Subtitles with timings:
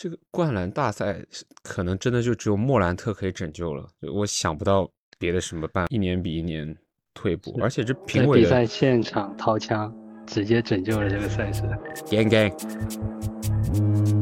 [0.00, 1.20] 这个灌篮大赛
[1.60, 6.72] 可能真的就只有莫兰特可以拯救了，我想不到别的什么办法，一年比一年
[7.14, 9.92] 退步，而且这评委比赛现场掏枪，
[10.24, 11.64] 直接拯救了这个赛事。
[12.06, 14.17] Gang gang。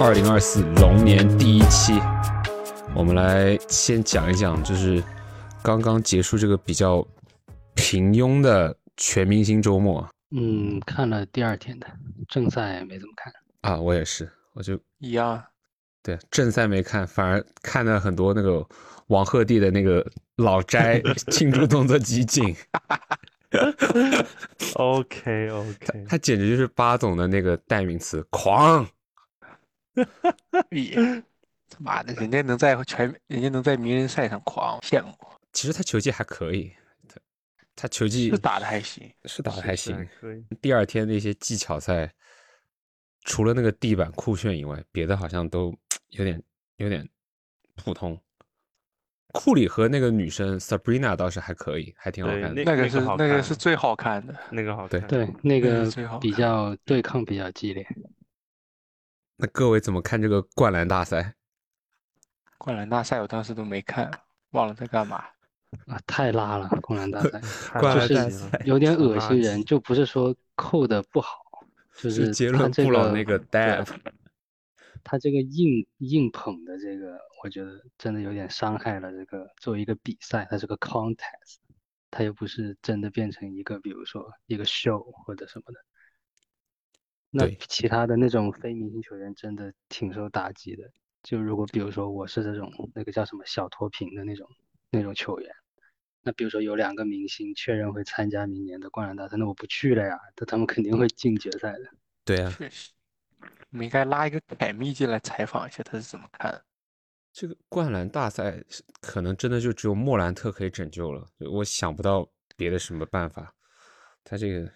[0.00, 2.00] 二零二四龙年第一期，
[2.94, 5.02] 我们来先讲一讲，就是
[5.60, 7.04] 刚刚结束这个比较
[7.74, 10.08] 平庸的全明星周末。
[10.30, 11.86] 嗯，看了第二天的
[12.28, 15.42] 正赛没怎么看啊，我也是，我就一样。
[16.00, 18.64] 对，正赛没看，反而看了很多那个
[19.08, 21.02] 王鹤棣的那个老斋
[21.32, 22.54] 庆祝动作集锦。
[24.74, 28.86] OK OK，他简直就是八总的那个代名词，狂。
[31.70, 35.12] 他妈的，人家能在全，人家能在名人赛上狂，羡慕。
[35.52, 36.72] 其实他球技还可以，
[37.06, 37.20] 他
[37.76, 40.08] 他球技是打的还行，是打的还行。
[40.18, 40.42] 可以。
[40.62, 42.10] 第二天那些技巧赛，
[43.24, 45.76] 除了那个地板酷炫以外，别的好像都
[46.10, 46.42] 有点
[46.76, 47.06] 有点
[47.76, 48.18] 普通。
[49.34, 52.62] 库里和那个女生 Sabrina 倒是还可以，还挺好看的。
[52.64, 55.06] 那个是那个是最好看的，那个好看。
[55.06, 55.86] 对，那个
[56.18, 57.86] 比较对抗比较激烈。
[59.40, 61.34] 那各位怎么看这个灌篮大赛？
[62.58, 64.10] 灌篮大赛我当时都没看，
[64.50, 65.24] 忘了在干嘛
[65.86, 65.96] 啊！
[66.08, 67.40] 太拉了，灌篮大赛，
[67.78, 71.38] 灌篮大赛有点恶心人，就不是说扣的不好，
[71.94, 73.86] 就是杰伦布朗那个 dab，
[75.04, 81.58] 他这个硬硬捧的这个，我觉得真的有点伤害了这个作为一个比赛，它是个 contest，
[82.10, 85.78] 它又不是真的变成一个，比如说一个 show 或者什么的。
[87.30, 90.90] 那其他的那种非明星球员真的挺受打击的。
[91.22, 94.48] 就如果比如说我是这种那个叫什么小脱贫的那种
[94.90, 95.50] 那种球员，
[96.22, 101.90] 那比如说有两个明星确认会参加明年的灌篮大赛，那我不去了呀，那他们肯定会进决赛的。
[102.24, 102.92] 对啊，确实，
[103.40, 106.62] 我们应该拉一个凯密进来采访一下，他是怎么看
[107.32, 108.62] 这个灌篮大赛？
[109.00, 113.54] 可能真的就只有莫兰特可以拯救了，我想不到别的什么办法。
[114.24, 114.70] 他这个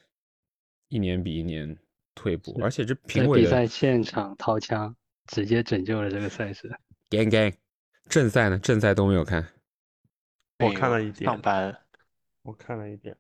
[0.89, 1.79] 一年比一年。
[2.15, 4.95] 退步，而且这评委比赛现场掏枪，
[5.27, 6.71] 直接拯救了这个赛事。
[7.11, 7.55] Gang gang，
[8.09, 8.59] 正赛呢？
[8.59, 9.47] 正赛都没有看，
[10.59, 11.25] 我看了一点。
[11.25, 11.77] 上班，
[12.43, 13.17] 我看了一点，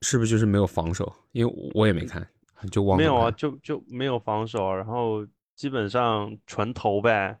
[0.00, 1.14] 是不是就是没有防守？
[1.32, 2.26] 因为我也没看，
[2.70, 3.02] 就忘了。
[3.02, 7.38] 没有啊，就就没有防守，然后基本上纯投呗，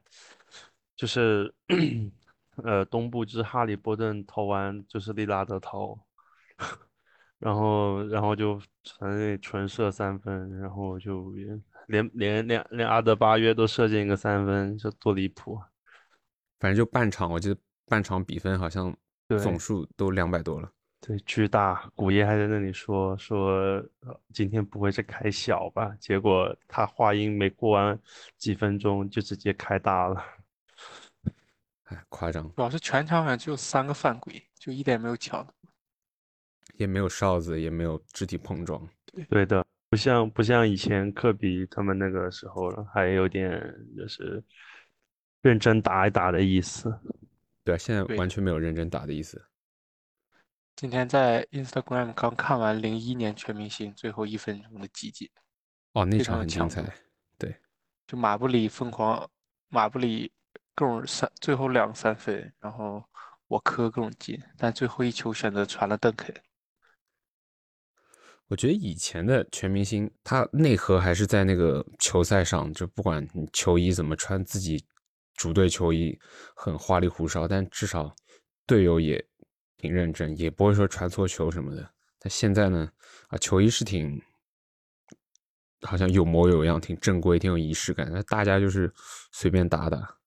[0.96, 1.52] 就是
[2.62, 5.98] 呃，东部就是哈利波顿投完就是利拉德投。
[7.42, 15.60] 然后，然后就纯纯射三分，然后就连连连连阿德巴约都射进一个三分，这多离谱！
[16.60, 18.96] 反正就半场，我记得半场比分好像
[19.40, 20.70] 总数都两百多了。
[21.00, 21.90] 对，巨大。
[21.96, 23.84] 古爷还在那里说说
[24.32, 25.92] 今天不会是开小吧？
[25.98, 27.98] 结果他话音没过完
[28.38, 30.24] 几分钟就直接开大了。
[31.86, 32.48] 哎，夸张！
[32.54, 35.44] 主要是全场好像只有三个犯规，就一点没有抢。
[36.76, 38.88] 也没有哨子，也没有肢体碰撞。
[39.28, 43.62] 对的，不像不像以前科比他们那个时候了，还有点
[43.96, 44.42] 就是
[45.42, 46.92] 认真打一打的意思。
[47.64, 49.44] 对啊，现在完全没有认真打的意思。
[50.74, 55.28] 今天在 Instagram 刚看完零一年全明星最后一分钟的集锦。
[55.92, 56.82] 哦，那场很精彩。
[57.38, 57.54] 对，
[58.06, 59.30] 就马布里疯狂，
[59.68, 60.32] 马布里
[60.74, 63.04] 各种三最后两个三分，然后
[63.46, 66.34] 我磕各种进，但最后一球选择传了邓肯。
[68.52, 74.84] 我觉得以前的全明星，他内核还是在那个球赛上，就不管你球衣怎么穿，自己
[75.34, 76.18] 主队球衣
[76.54, 78.14] 很花里胡哨，但至少
[78.66, 79.24] 队友也
[79.78, 81.92] 挺认真，也不会说传错球什么的。
[82.18, 82.92] 但现在呢，
[83.28, 84.20] 啊，球衣是挺
[85.80, 88.92] 好像有模有样，挺正规，挺有仪式感，那大家就是
[89.32, 90.18] 随便打打。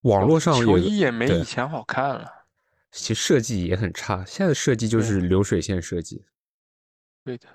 [0.00, 2.46] 网络上球衣也没以前好看了，
[2.92, 6.24] 其实设计也很差，现在的设计就是流水线设计。
[7.24, 7.46] 对的，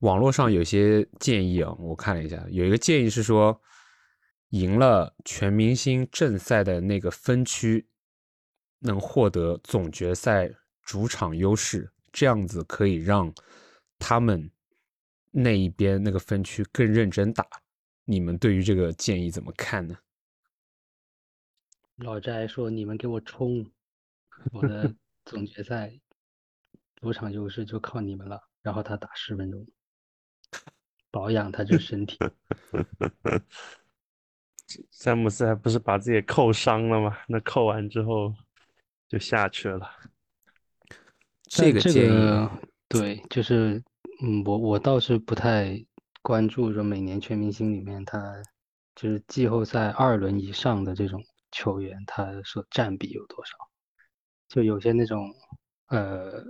[0.00, 3.60] 网络上有些建议啊，我看了一下，有一个建议是说，
[4.50, 7.88] 赢了全明星正赛的那个分区，
[8.80, 10.50] 能获得总决赛
[10.82, 13.32] 主场优势，这样子可以让
[13.98, 14.50] 他们
[15.30, 17.46] 那一边那个分区更认真打。
[18.04, 19.96] 你们对于这个建议怎么看呢？
[21.96, 23.64] 老翟说：“你们给我冲，
[24.52, 24.94] 我的
[25.24, 25.98] 总决赛。”
[26.96, 29.66] 主场优势就靠你们了，然后他打十分钟，
[31.10, 32.18] 保养他这身体。
[34.90, 37.16] 詹姆斯还不是把自己扣伤了吗？
[37.28, 38.34] 那扣完之后
[39.08, 39.88] 就下去了。
[41.44, 42.50] 这这个建议，个
[42.88, 43.80] 对，就是
[44.22, 45.86] 嗯，我我倒是不太
[46.20, 48.42] 关注说每年全明星里面他
[48.96, 51.22] 就是季后赛二轮以上的这种
[51.52, 53.52] 球员，他所占比有多少？
[54.48, 55.32] 就有些那种
[55.86, 56.42] 呃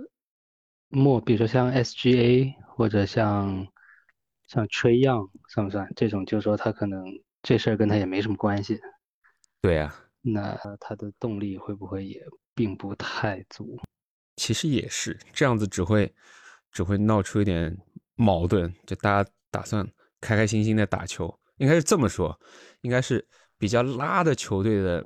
[0.89, 3.67] 末，比如说像 SGA 或者像
[4.47, 5.91] 像吹样算不算？
[5.95, 7.03] 这种就是说他可能
[7.41, 8.79] 这事儿跟他也没什么关系，
[9.61, 12.23] 对啊，那他的动力会不会也
[12.55, 13.77] 并不太足？
[14.37, 16.13] 其实也是这样子，只会
[16.71, 17.77] 只会闹出一点
[18.15, 19.85] 矛盾，就大家打算
[20.21, 22.39] 开开心心的打球，应该是这么说，
[22.81, 25.05] 应该是比较拉的球队的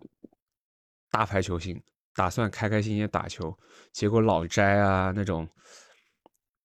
[1.10, 1.82] 大牌球星
[2.14, 3.58] 打算开开心心打球，
[3.92, 5.48] 结果老詹啊那种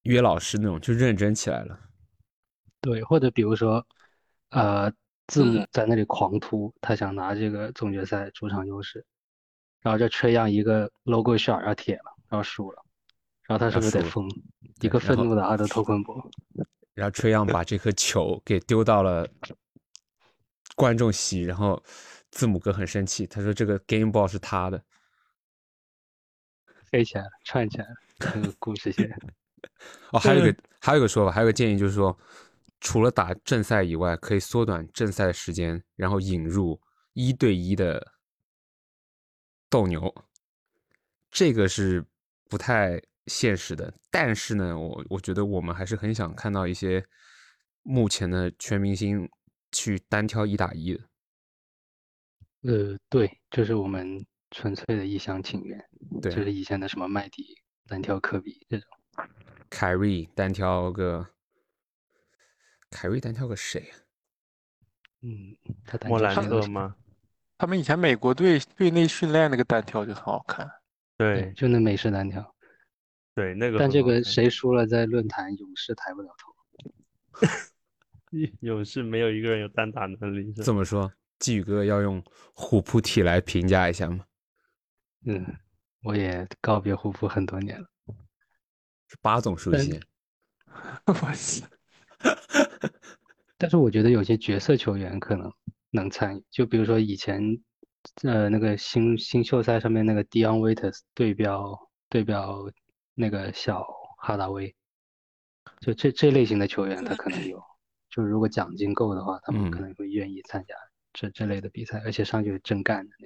[0.02, 1.78] 约老师那种就认真起来了。
[2.80, 3.84] 对，或者比如说，
[4.50, 4.92] 呃，
[5.26, 9.04] 字母在那里狂突，他想拿这个总决赛主场优势，
[9.80, 12.84] 然后这吹样一个 logo shot 要铁了，然后输了，
[13.46, 14.28] 然后他是不是得疯？
[14.80, 16.30] 一个愤怒的阿德托昆博，
[16.94, 19.26] 然后吹样把这颗球给丢到了
[20.74, 21.82] 观众席，然后
[22.30, 24.82] 字母哥很生气，他说这个 game ball 是他的。
[26.90, 29.10] 飞起来了，串起来了，这个故事线。
[30.12, 32.16] 哦，还有一个还有一个说法，还有个建议就是说，
[32.80, 36.80] 除了打正赛以外，可以缩短正赛的时间，然后引入
[37.14, 38.12] 一对一的
[39.68, 40.14] 斗牛。
[41.30, 42.04] 这个是
[42.48, 47.04] 不太现实的，但是呢，我我觉得我们还是很想看到一些
[47.82, 49.28] 目前的全明星
[49.72, 51.00] 去单挑一打一的。
[52.62, 55.84] 呃，对，就是我们纯粹的一厢情愿，
[56.22, 58.88] 对就是以前的什么麦迪单挑科比这种。
[59.68, 61.28] 凯瑞单挑个，
[62.90, 63.94] 凯瑞单挑个谁啊？
[65.22, 66.34] 嗯，他单莫兰？
[66.34, 66.96] 特吗？
[67.58, 70.70] 他们以前美国队队内训练那个单挑就很好看。
[71.16, 72.54] 对，对就那美式单挑。
[73.34, 76.54] 对，那个但这个谁输了，在论坛勇士抬不了头。
[78.60, 82.22] 勇士没有一个人有单打能力，怎么说，季宇哥要用
[82.54, 84.24] 虎扑体来评价一下吗？
[85.26, 85.44] 嗯，
[86.02, 87.86] 我也告别护肤很多年了。
[89.08, 90.00] 是八总书但记。
[91.06, 91.66] 我操！
[93.58, 95.52] 但是我觉得有些角色球员可能
[95.90, 97.40] 能参与，就比如说以前，
[98.22, 102.70] 呃，那个新新秀赛上面那个 Dion Waiters 对标对标
[103.14, 103.86] 那个小
[104.18, 104.76] 哈达威，
[105.80, 107.62] 就这这类型的球员他可能有，
[108.10, 110.74] 就如果奖金够的话，他们可嗯能会愿意参加
[111.12, 113.25] 这这类的比赛，而且上去真干的那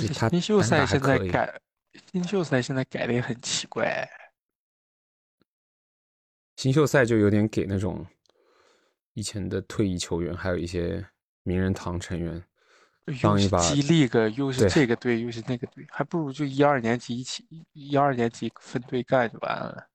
[0.00, 0.06] 种。
[0.06, 1.60] 其实他新秀赛现在改，
[2.12, 4.08] 新秀赛现在改的也很奇怪。
[6.56, 8.06] 新秀赛就有点给那种
[9.14, 11.04] 以前的退役球员，还有一些
[11.42, 12.42] 名人堂成员
[13.20, 19.88] 当一把是激励个，又是这个队，又是那个队，还不如就一二年级一起，一二年级分队干就完了。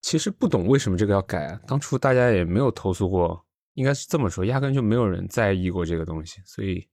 [0.00, 3.44] 其实不懂为什么这个要改啊，当初大家也没有投诉过，
[3.74, 6.88] 应该是这么说，压根就没有人在意过这个东西，所以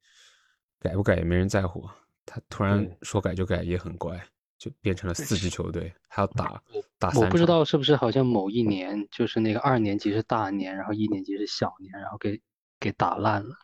[0.79, 1.87] 改不改也没人在乎。
[2.27, 4.21] 他突然说改就改也很乖，
[4.57, 6.61] 就变成了四支球队，还要打
[6.99, 12.39] 打我不知道是不是好像某一年就是那个二年级是大年，然后一年级是小年，然后给
[12.79, 13.55] 给打烂了，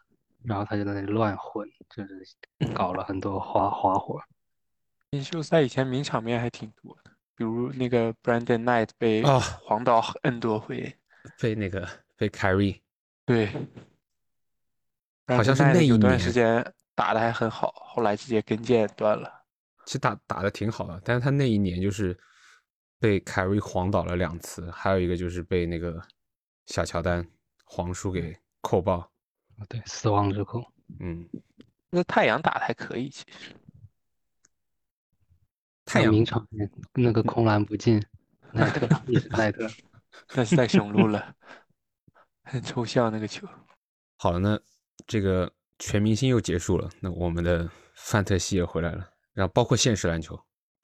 [0.43, 2.25] 然后他就在那里乱混，就是
[2.73, 4.19] 搞了很多花花活。
[5.11, 9.39] 新秀赛以前名场面还挺多的，比如那个 Brandon Knight 被哦。
[9.61, 10.95] 黄道 N 多回，
[11.39, 12.81] 被那个被凯瑞，
[13.25, 13.51] 对，
[15.27, 19.43] 好像是那一有段时间打的还很好，后来直接跟腱断了。
[19.85, 22.17] 其实打打的挺好的，但是他那一年就是
[22.99, 26.01] 被凯瑞晃倒了两次，还有一个就是被那个
[26.67, 27.27] 小乔丹
[27.65, 29.11] 黄叔给扣爆。
[29.67, 30.63] 对，死亡之扣。
[30.99, 31.27] 嗯，
[31.89, 33.55] 那太阳打的还可以，其实
[35.85, 38.01] 太阳名场面，那个空篮不进，
[38.53, 39.67] 奈特也是奈特。
[40.35, 41.35] 那是在雄鹿了，
[42.45, 43.47] 很抽象那个球。
[44.17, 44.59] 好了，那
[45.07, 50.39] 这个全明星又结束了，那我们的范特西也回来了，然后包括现实篮球，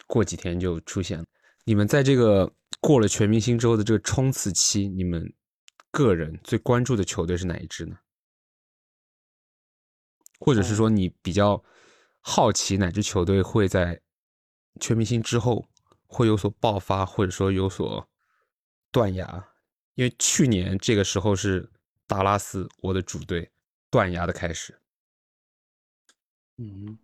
[0.07, 1.25] 过几天就出现了。
[1.65, 5.33] 你们在这个过了全明星之后的这个冲刺期，你们
[5.91, 7.97] 个人最关注的球队是哪一支呢？
[10.39, 11.63] 或者是说你比较
[12.21, 14.01] 好奇哪支球队会在
[14.79, 15.67] 全明星之后
[16.07, 18.07] 会有所爆发，或者说有所
[18.91, 19.47] 断崖？
[19.95, 21.69] 因为去年这个时候是
[22.07, 23.51] 达拉斯我的主队
[23.89, 24.79] 断崖的开始。
[26.57, 26.97] 嗯，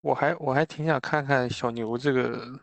[0.00, 2.60] 我还我还挺想看看小牛这个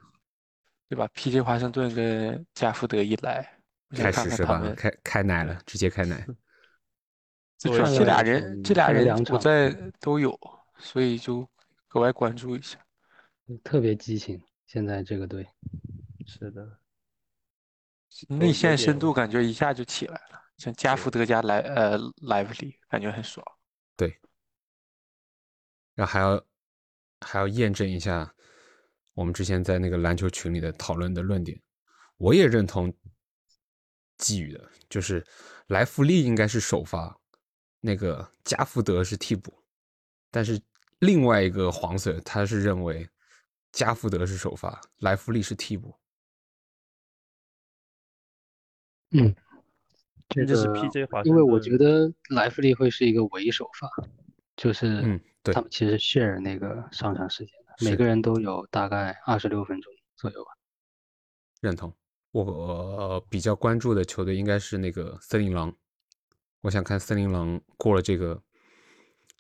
[0.87, 1.41] 对吧？P.J.
[1.41, 4.59] 华盛顿跟加福德一来，我想开看始是吧？
[4.59, 4.75] 看。
[4.75, 6.25] 开开奶了，直接开奶。
[7.57, 10.37] 这这俩人，这俩人我在都有，
[10.77, 11.49] 所以就
[11.87, 12.77] 格外关注一下。
[13.63, 14.41] 特别激情。
[14.67, 15.47] 现在这个队，
[16.25, 16.79] 是的，
[18.27, 23.45] 内线深度感觉一下就起来了，像加福德加莱呃莱弗利，感觉很爽。
[23.95, 24.19] 对
[25.95, 26.45] 然后还要
[27.21, 28.33] 还要验证一下
[29.13, 31.61] 我们之前在那个篮球群里的讨论的论点，
[32.17, 32.91] 我也认同
[34.17, 35.25] 寄语的，就是
[35.67, 37.19] 莱弗利应该是首发，
[37.79, 39.63] 那个加福德是替补，
[40.31, 40.59] 但是
[40.99, 43.07] 另外一个黄色他是认为
[43.71, 45.99] 加福德是首发，莱弗利是替补。
[49.11, 49.35] 嗯，
[50.33, 53.89] 这这是 PJ 华，因为我觉得莱弗利会是一个唯一首发，
[54.55, 60.51] 就是嗯，对他，们其实 share 那个上场时间的，每个人都有大概二十六分钟左右吧。
[61.61, 61.93] 认同。
[62.31, 65.71] 我比较关注的球队应该是那个森林狼，
[66.61, 68.41] 我想看森林狼过了这个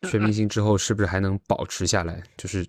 [0.03, 2.63] 全明星之后，是不是还能保持下来，就是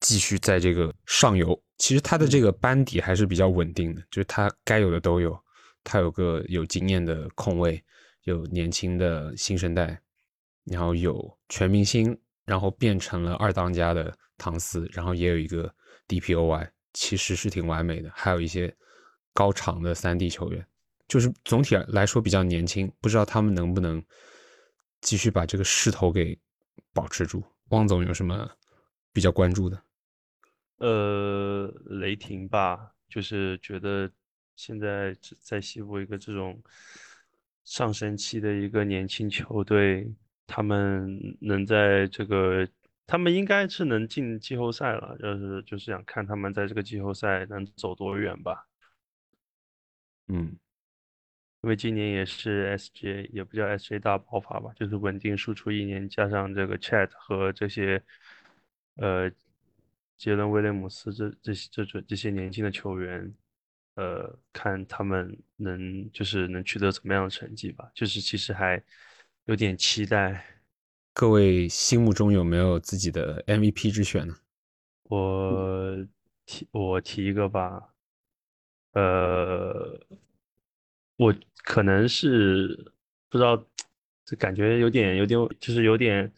[0.00, 1.62] 继续在这个上游。
[1.76, 5.38] 其实他的这个班底还是比较稳定的，就是他该有的都有，
[5.88, 7.82] 他有个有经验的控卫，
[8.24, 9.98] 有年轻的新生代，
[10.64, 12.14] 然后有全明星，
[12.44, 15.74] 然后变成了二当家的唐斯，然后也有一个
[16.06, 18.76] DPOY，其实是挺完美的，还有一些
[19.32, 20.66] 高场的三 D 球员，
[21.08, 24.04] 就是总体来说比较年轻，不知道他们能不能
[25.00, 26.38] 继续把这个势头给
[26.92, 27.42] 保持住。
[27.70, 28.46] 汪总有什么
[29.10, 29.82] 比较关注的？
[30.80, 34.10] 呃，雷霆吧，就是觉得
[34.58, 36.60] 现在在西部一个这种
[37.62, 40.12] 上升期的一个年轻球队，
[40.48, 42.68] 他们能在这个，
[43.06, 48.66] 他们应该是能进季后赛了，就是就是想看他们在这个季后赛能走多远吧。
[50.26, 50.58] 嗯，
[51.60, 58.02] 因为今年也是 SJ，也不叫 SJ 大爆发吧，就是稳定输出一年，加上这个 Chat 和这些，
[58.96, 59.30] 呃，
[60.16, 63.32] 杰伦威廉姆斯这这些这种这些年轻的球员，
[63.98, 68.80] 呃，看他们能就是能取得怎么样的成绩吧，就是其实还
[69.46, 70.62] 有点期待。
[71.12, 74.36] 各位心目中有没有自己的 MVP 之选呢？
[75.02, 76.06] 我
[76.46, 77.92] 提我提一个吧，
[78.92, 80.00] 呃，
[81.16, 82.92] 我可能是
[83.28, 83.66] 不知道，
[84.24, 86.32] 这感觉有点有点就是有点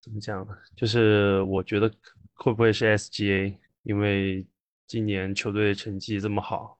[0.00, 0.58] 怎么讲呢？
[0.74, 1.88] 就是我觉得
[2.34, 4.44] 会不会是 SGA，因为
[4.88, 6.79] 今年球队成绩这么好，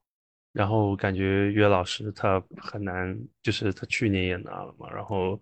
[0.53, 5.41] 然后感觉约老师他很难，就是他去年也拿了嘛，然后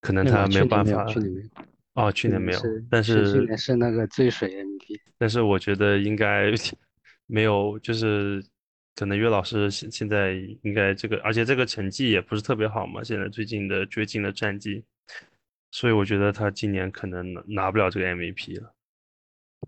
[0.00, 1.04] 可能他没有办法。
[1.06, 1.48] 去年没有
[1.94, 5.00] 哦，去年没有，是但是去是年是那个最水 MVP。
[5.18, 6.52] 但是我觉得应该
[7.26, 8.42] 没有，就是
[8.94, 14.84] 可能岳老师现现在应该这个，而且这个成绩也不是特别好嘛，现在最近的最近的战绩，
[15.72, 18.72] 所以我觉得他今年可能拿拿不了这个 MVP 了。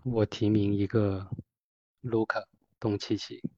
[0.05, 1.27] 我提名一个
[2.01, 2.41] 卢卡
[2.79, 3.49] 东契奇，就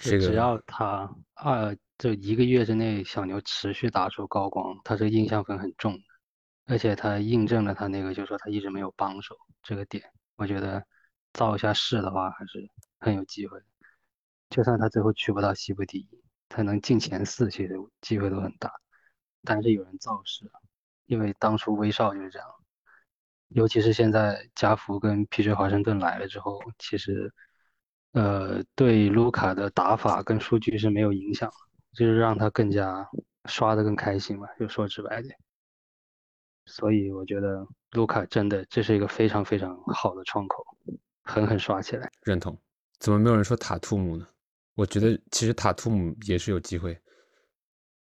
[0.00, 5.98] 这个只要他二这一个月之内小牛持续打出高光，他这个印象分很重，
[6.66, 10.82] 而且他印证了他那个就是说他一直没有帮手这个点，我觉得
[11.34, 12.66] 造一下势的话还是
[12.98, 13.66] 很有机会的。
[14.48, 16.08] 就算他最后去不到西部第一，
[16.48, 18.72] 他能进前四，其实机会都很大。
[19.44, 20.58] 但是有人造势啊，
[21.04, 22.48] 因为当初威少就是这样，
[23.48, 27.32] 尤其是现在加福跟皮 j 华盛顿来了之后，其实
[28.12, 31.50] 呃对卢卡的打法跟数据是没有影响，
[31.92, 33.08] 就是让他更加
[33.46, 35.36] 刷的更开心嘛，就说直白点。
[36.66, 40.64] 所以我觉得卢卡真的这是一个非常非常好的窗口，
[41.24, 42.10] 狠狠刷起来。
[42.22, 42.56] 认同。
[42.98, 44.26] 怎么没有人说塔图姆呢？
[44.74, 47.00] 我觉得其实塔图姆也是有机会。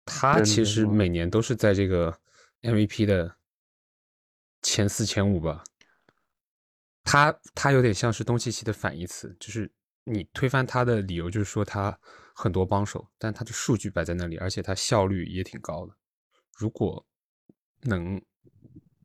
[0.06, 2.18] 他其实每年都是在这个
[2.62, 3.36] MVP 的
[4.62, 5.64] 前四前五吧。
[7.04, 9.72] 他他有点像是东契奇的反义词，就是
[10.10, 12.00] 你推翻他的理由就是说他
[12.34, 15.94] 很多帮手，但他的数据摆在那里，而且他效率也挺高的。
[16.58, 17.06] 如果
[17.82, 18.22] 能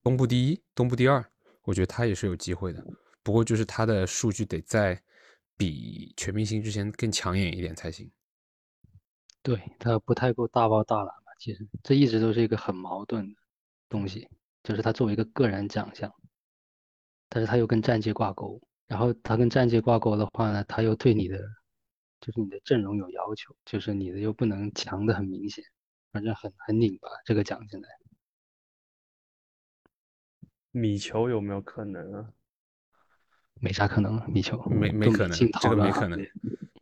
[0.03, 1.25] 东部第一、东部第二，
[1.63, 2.85] 我觉得他也是有机会的。
[3.23, 5.03] 不过就是他的数据得在
[5.57, 8.11] 比全明星之前更抢眼一点才行。
[9.43, 11.33] 对，他不太够大包大揽吧？
[11.39, 13.41] 其实这一直都是一个很矛盾的
[13.89, 14.29] 东西，
[14.63, 16.13] 就是他作为一个个人奖项，
[17.29, 18.61] 但是他又跟战绩挂钩，
[18.93, 21.39] 然后他跟战绩挂钩的话呢，他又对你的
[22.21, 25.65] 就是你的阵容有要求，就是你的又不能强的很明显，
[26.13, 27.89] 反正很很拧巴这个奖现在。
[30.73, 32.29] 米球有没有可能啊？
[33.63, 36.27] 没啥可能，米球没没可能这个没可能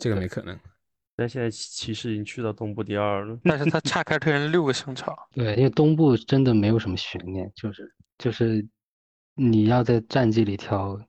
[0.00, 0.59] 这个没可能。
[1.14, 3.38] 但现在骑士已经去到东部第二了。
[3.45, 5.17] 但是他差凯尔特人六个胜场。
[5.31, 8.67] 对，因为东部真的没有什么悬念，就是就是
[9.35, 11.00] 你要在战绩里挑，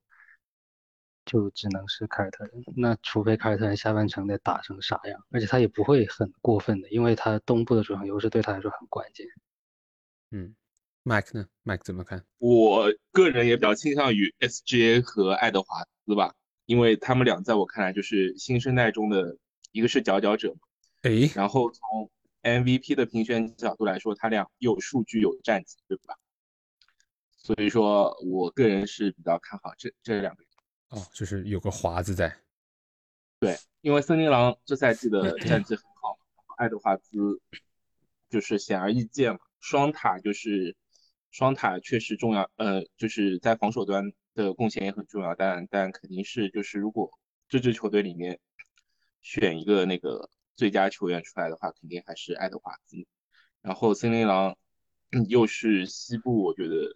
[1.25, 2.63] 就只能是凯尔特人。
[2.75, 9.27] 那除非凯尔特人下半程得打成啥样，而且他也不会很过分的，因为他东部的主场优势对他来说很关键。
[10.31, 10.55] 嗯
[11.03, 12.23] ，Mike 呢？Mike 怎么看？
[12.37, 16.33] 我个人也比较倾向于 SGA 和爱德华兹吧，
[16.65, 19.37] 因为他们俩在我看来就是新生代中的。
[19.73, 20.53] 一个是佼佼者，
[21.01, 22.11] 哎，然后从
[22.43, 26.17] MVP 的评选角度来说，他俩有数据有战绩，对吧？
[27.37, 30.50] 所以说我个人是比较看好这这两个人。
[30.91, 32.33] 哦，就是有个华子在。
[33.39, 36.17] 对，因为森林狼这赛季的战绩很好，
[36.57, 37.41] 爱德华兹
[38.29, 40.77] 就是显而易见嘛，双塔就是
[41.31, 47.11] 双塔确实重要，呃，就是在防守端的贡献也很重要，但但肯定是就是如果
[47.49, 48.39] 这支球队里面。
[49.23, 53.05] 选一个那个最佳球员出来的话，肯定还是爱德华兹。
[53.61, 54.57] 然后森林狼
[55.29, 56.91] 又是西部，我觉得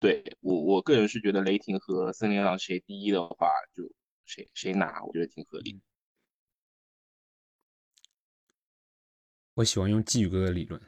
[0.00, 3.82] 对我我个人是觉得雷霆和森林狼谁第一的话，就
[4.24, 5.80] 谁谁拿，我觉得挺合理。
[9.54, 10.80] 我喜欢用季宇哥的理论，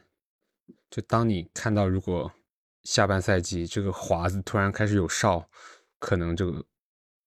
[0.89, 2.31] 就当你看到如果
[2.83, 5.49] 下半赛季这个华子突然开始有哨，
[5.99, 6.65] 可能这个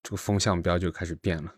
[0.03, 1.55] 这个风向标就开始变了。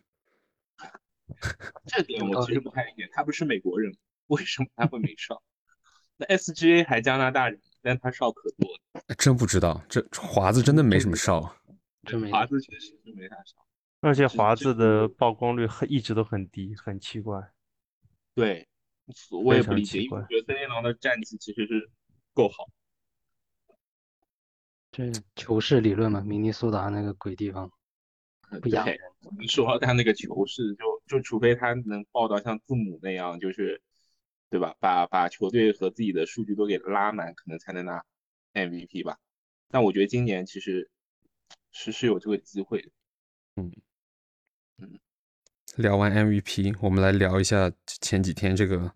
[1.87, 5.41] 这点我其实不太理解，他不是美国人，为什么他会没哨？
[6.19, 9.15] 那 SGA 还加拿大人，但他哨可多了。
[9.17, 11.41] 真不知道，这华子真的没什么哨，
[12.33, 13.65] 华子确实是没啥哨，
[14.01, 17.41] 而且华子的曝光率很一直都很低，很奇怪。
[18.35, 18.67] 对，
[19.31, 21.89] 我也不理解，因为我觉得森林狼的战绩其实是
[22.35, 22.69] 够好。
[24.91, 27.71] 这球市理论嘛，明尼苏达那个鬼地方。
[28.63, 28.99] 不养人，
[29.39, 33.81] 你说他那个球是就就除非他能爆到像字母那样，就是
[34.49, 34.75] 对吧？
[34.79, 38.05] 把把球队和自己的数据都给拉满，可能才能拿
[38.55, 39.19] MVP 吧。
[39.69, 40.91] 但我觉得今年其实
[41.73, 42.89] 是是有这个机会的。
[43.57, 43.73] 嗯
[44.79, 44.99] 嗯。
[45.77, 48.95] 聊完 MVP，我们来聊一下前几天这个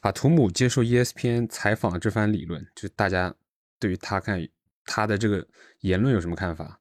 [0.00, 3.34] 塔图姆接受 ESPN 采访这番理论，就大家
[3.80, 4.46] 对于他看
[4.84, 5.46] 他的这个
[5.80, 6.80] 言论有什么看法？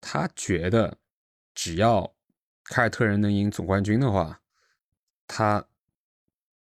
[0.00, 0.96] 他觉得，
[1.54, 2.14] 只要
[2.64, 4.40] 凯尔特人能赢总冠军的话，
[5.26, 5.66] 他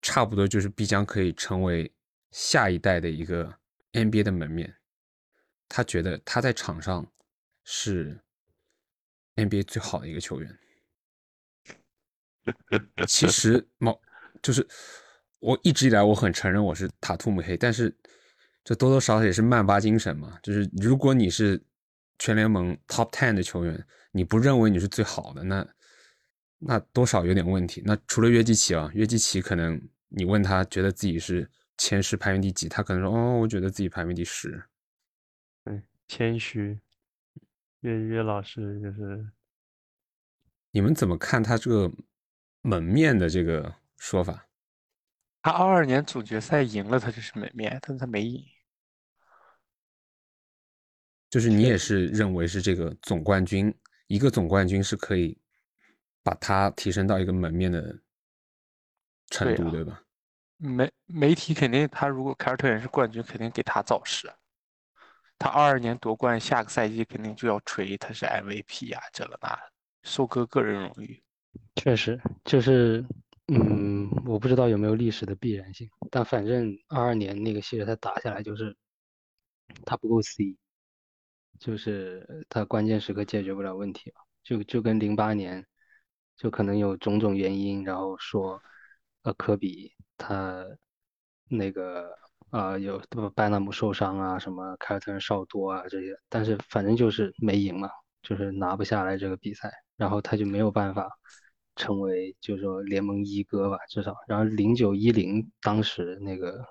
[0.01, 1.91] 差不多就是必将可以成为
[2.31, 3.53] 下一代的一个
[3.93, 4.75] NBA 的门面。
[5.67, 7.05] 他觉得他在场上
[7.63, 8.19] 是
[9.35, 10.59] NBA 最好的一个球员。
[13.07, 13.99] 其实， 毛
[14.41, 14.67] 就是
[15.39, 17.95] 我一直以来我很承认我是塔图姆黑，但是
[18.63, 20.39] 这多多少少也是曼巴精神嘛。
[20.41, 21.63] 就是如果你是。
[22.21, 25.65] 全联盟 top ten 的球员，你不认为你是最好的，那
[26.59, 27.81] 那多少有点问题。
[27.85, 34.63] 那除了约基奇啊，约基奇可能你问他觉得自己是前十排名第几，他可能说哦，我觉得自己排名第十。
[35.63, 36.79] 对，谦虚。
[37.81, 39.25] 约约老师就是，
[40.71, 41.89] 你们怎么看他这个
[42.61, 44.47] 门面的这个说法？
[45.41, 48.45] 他二二年总决赛赢了，他就是门面，但是他没赢。
[51.29, 53.73] 就是你也是认为是这个总冠军，
[54.07, 55.37] 一个总冠军是可以
[56.29, 57.99] 把他提升到一个门面的
[59.31, 60.03] 程度，对吧？
[60.57, 64.31] 媒媒体肯定，他如果凯尔特人是冠军，肯定给他造势。
[65.39, 69.57] 他二二年夺冠，下个赛季肯定就要吹他是 MVP 啊，这了那，
[70.03, 71.19] 收割个人荣誉。
[71.77, 73.03] 确实，就是，
[73.47, 78.77] 嗯，我不知道有没有历史的必然性，但反正二二年那个系列赛打下来，就是
[79.83, 80.55] 他不够 C。
[81.57, 84.13] 就是他关键时刻解决不了问题
[84.43, 85.65] 就就跟零八年，
[86.39, 88.59] 就可能有种种原因，然后说，
[89.23, 90.65] 呃，科比他
[91.49, 92.09] 那个
[92.49, 92.99] 啊有
[93.35, 97.89] 拜纳姆受伤啊，什么凯尔特人少多啊这些，但是反正就是没赢嘛，
[98.23, 101.09] 就是拿不下来这个比赛，然后他就没有办法
[101.75, 106.65] 成为就是说联盟一哥吧，至少，然后零九一零当时那个。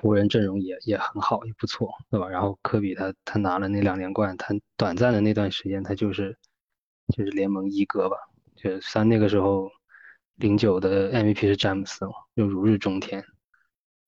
[0.00, 2.28] 湖人阵容也也很好，也不错，对吧？
[2.28, 6.38] 然后科比他他拿了那两连冠，他短暂的那段时间他就是
[7.08, 8.16] 就是联盟一哥吧。
[8.58, 9.70] 就三那个时候，
[10.34, 13.24] 零九的 MVP 是詹姆斯嘛，就如日中天。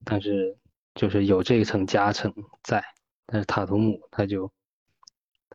[0.04, 0.58] 但是
[0.94, 2.84] 就是有这一层加成在，
[3.26, 4.52] 但是塔图姆他就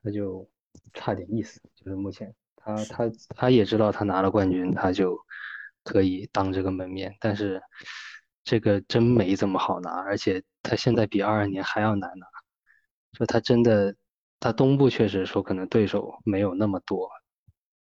[0.01, 0.49] 他就
[0.93, 5.19] 差点意思，就是目前他他他也知道他拿了冠军，他就
[5.83, 7.61] 可以当这个门面，但是。
[8.47, 12.27] 这个真没这么好拿，而且他现在比二二年还要难拿。
[13.11, 13.95] 就他真的，
[14.39, 17.09] 他东部确实说可能对手没有那么多，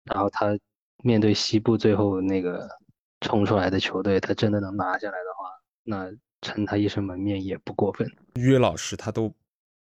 [0.04, 0.56] 然后他
[1.04, 2.66] 面对西部最后那个
[3.20, 5.50] 冲出来的球队，他真的能拿下来的话，
[5.82, 8.10] 那称他一声门面也不过分。
[8.36, 9.30] 约老师他都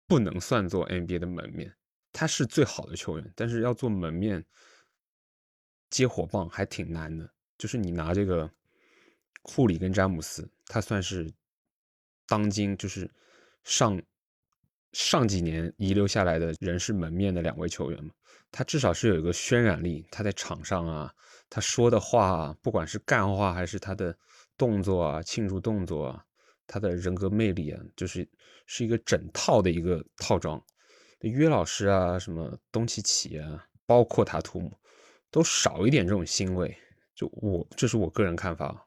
[0.08, 1.71] 不能算作 NBA 的门面，
[2.12, 4.43] 他是最好的球员，但是要做门面
[5.91, 7.32] 接火棒还挺难的。
[7.60, 8.49] 就是你拿这个
[9.43, 11.32] 库里跟詹姆斯，他算是
[12.26, 13.08] 当今就是
[13.63, 14.02] 上
[14.93, 18.12] 上几年遗留下来的人是门面的两位球员嘛，
[18.51, 21.13] 他至少是有一个渲染力，他在场上啊，
[21.49, 24.15] 他说的话，不管是干话还是他的
[24.58, 26.23] 动作啊，庆祝动作啊，
[26.67, 28.27] 他的人格魅力啊，就是
[28.67, 30.63] 是一个整套的一个套装。
[31.21, 34.71] 约老师啊，什么东契奇啊，包括塔图姆，
[35.32, 36.75] 都少一点这种腥味。
[37.15, 38.86] 就我，这是我个人看法。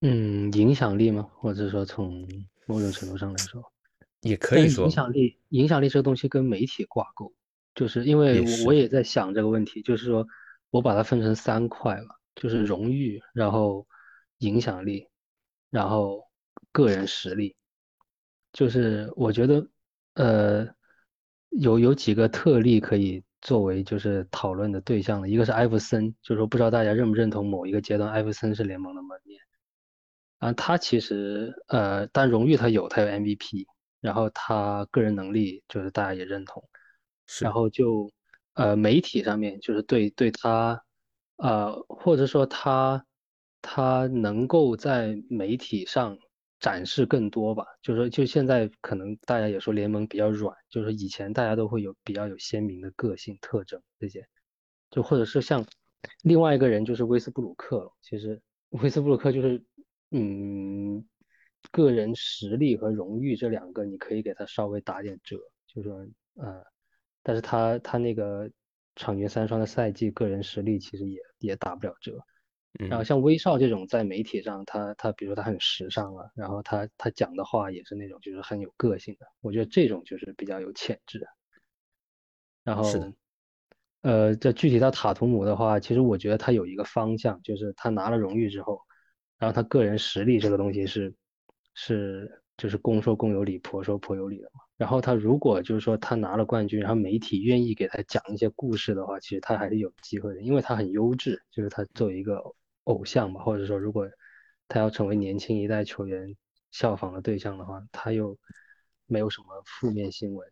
[0.00, 1.28] 嗯，影响力吗？
[1.34, 2.26] 或者说从
[2.66, 3.72] 某种程度上来说，
[4.20, 5.38] 也可以说影响力。
[5.48, 7.32] 影响力这个东西跟媒体挂钩，
[7.74, 10.26] 就是因为我我也在想这个问题，就是说
[10.70, 13.86] 我把它分成三块了，就是荣誉，然后
[14.38, 15.08] 影响力，
[15.70, 16.28] 然后
[16.72, 17.56] 个人实力。
[18.52, 19.66] 就是我觉得，
[20.14, 20.68] 呃，
[21.50, 29.40] 有有几个特例可以作为就是讨论的对象的，一个是艾弗森，就是说不知道大家认不认同某一个阶段艾弗森是联盟的门面。
[30.40, 33.66] 啊，他其实呃，但荣誉他有，他有 MVP，
[34.00, 36.66] 然后他个人能力就是大家也认同，
[37.42, 38.10] 然后就
[38.54, 40.82] 呃媒体上面就是对对他
[41.36, 43.04] 呃或者说他
[43.60, 46.16] 他能够在媒体上
[46.58, 54.26] 展示更多吧，就是说就现在可能大家也说联盟比较软，就是以前大家都会有比较有鲜明的个性特征这些，
[54.90, 55.66] 就或者是像
[56.22, 59.62] 另外一个人就是威斯布鲁克了，其实威斯布鲁克就是。
[60.12, 61.04] 嗯，
[61.70, 65.36] 个人实力和荣誉这两个，你可以给他稍微打点折，
[65.68, 66.64] 就说呃，
[67.22, 68.50] 但是他他那个
[68.96, 72.18] 场均三双的赛季，个人实力其实也也打不了折。
[72.88, 81.24] 然后像威少这种在媒体上，他他比如说他很时尚啊，然后他他讲的话也是那种就是很有个性的，我觉得这种就是比较有潜质。
[82.64, 82.82] 然后，
[84.02, 88.80] 呃，这具体到塔图姆的话，其实我觉得他有一个方向，就是他拿了荣誉之后。
[89.40, 91.14] 然后他个人实力这个东西是，
[91.74, 94.60] 是就是公说公有理，婆说婆有理的嘛。
[94.76, 102.42] 然后他如果就是说他拿了冠军，然后媒体愿意给他讲一些故事的话，其实他还是有机会的，因为他很优质，就是他作为一个
[102.84, 104.06] 偶像嘛，或者说如果
[104.68, 106.36] 他要成为年轻一代球员
[106.70, 108.38] 效仿的对象的话，他又
[109.06, 110.46] 没有什么负面新闻，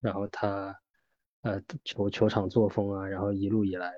[0.00, 0.78] 然后他
[1.40, 3.90] 呃球球场作风啊，然后一路以来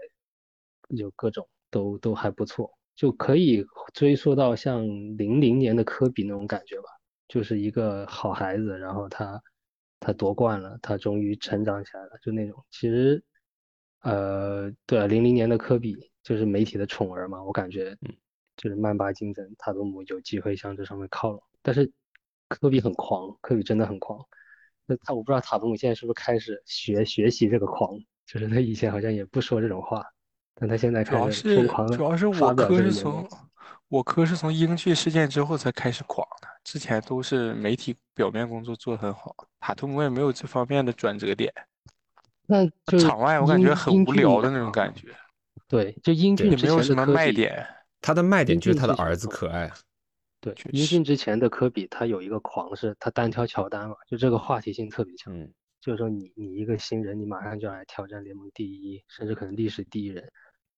[0.88, 2.79] 有各种都都还不错。
[3.01, 4.85] 就可以追溯到像
[5.17, 6.89] 零零年的科比那种感觉吧，
[7.29, 9.43] 就是一个好孩子，然后他
[9.99, 12.63] 他夺冠了，他终于成长起来了，就那种。
[12.71, 13.25] 其实，
[14.03, 17.97] 呃，对，零零年的科比就是媒体的宠儿嘛，我感觉，
[18.59, 21.43] 就是曼巴精神，塔图姆有机会向这上面靠拢。
[21.63, 21.91] 但是
[22.49, 24.23] 科比很狂，科比真的很狂。
[24.85, 30.05] 那他我不知道塔图姆现在是不是开始学学习这个狂，就是他以前好像也不说这种话。
[30.61, 33.27] 但他现在主要是主要是我科是从
[33.88, 41.53] 我科是从英剧事件之后才开始狂的，之前都是媒体表面工作做得很好，塔图姆也没有这方面的转折点。
[42.46, 42.68] 那
[42.99, 45.09] 场外我感觉很无聊的那种感觉。
[45.66, 47.66] 对，就英俊没有什么卖点。
[48.03, 49.70] 他的卖点就是他的儿子可爱。
[50.40, 55.37] 对，英俊之前的科比，他有一个狂是，他单挑乔丹嘛，就这个话题性特别强。
[55.37, 60.31] 嗯，就是说你你一个新人，你马上就要来挑战联盟第一，甚至可能历史第一人。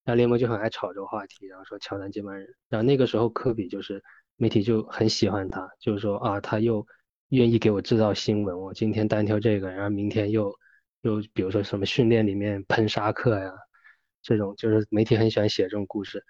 [0.04, 2.48] 然后联盟就很爱炒这个话题，然后说乔丹接班人。
[2.68, 4.02] 然后那个时候科比就是
[4.36, 6.86] 媒体就很喜欢他，就是说啊他又
[7.28, 10.52] 愿意给我制造新闻，我今天单挑这个，然后明天又
[11.02, 13.52] 又比如说什么训练里面喷沙克呀，
[14.22, 16.24] 这种就是媒体很喜欢写这种故事。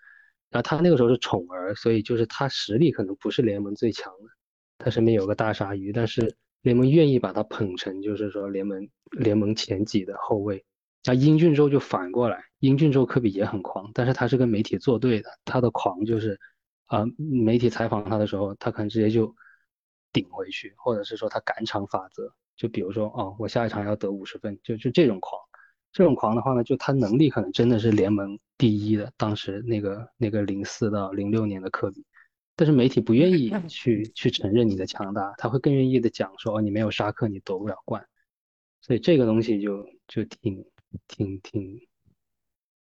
[0.50, 4.28] 然后他那个时候是宠儿，所以就是他实力可能不是联盟最强的，
[4.76, 10.62] 他身边有个大鲨鱼，但是联盟愿意把他捧成就是说联盟联盟前几的后卫。
[11.06, 16.38] 那英俊之后就反过来，英俊之后科比也很狂，但是他是跟媒体作对的，他的狂就是，
[16.86, 19.34] 啊，媒体采访他的时候，他可能直接就
[20.12, 25.42] 顶回去，或者是说他赶场法则，就比如说，哦，我下一场要得五十分，就就这种狂，
[25.92, 32.06] 这种狂的话呢，就他能力可能真的是联盟第一的，当时那个那个零四到零六年的科比，
[32.54, 38.06] 但是媒体不愿意 去去承认你的强大，他会更愿意的讲说，哦，你没有沙克，你夺不了冠，
[38.80, 40.64] 所以这个东西就就挺。
[41.08, 41.80] 挺挺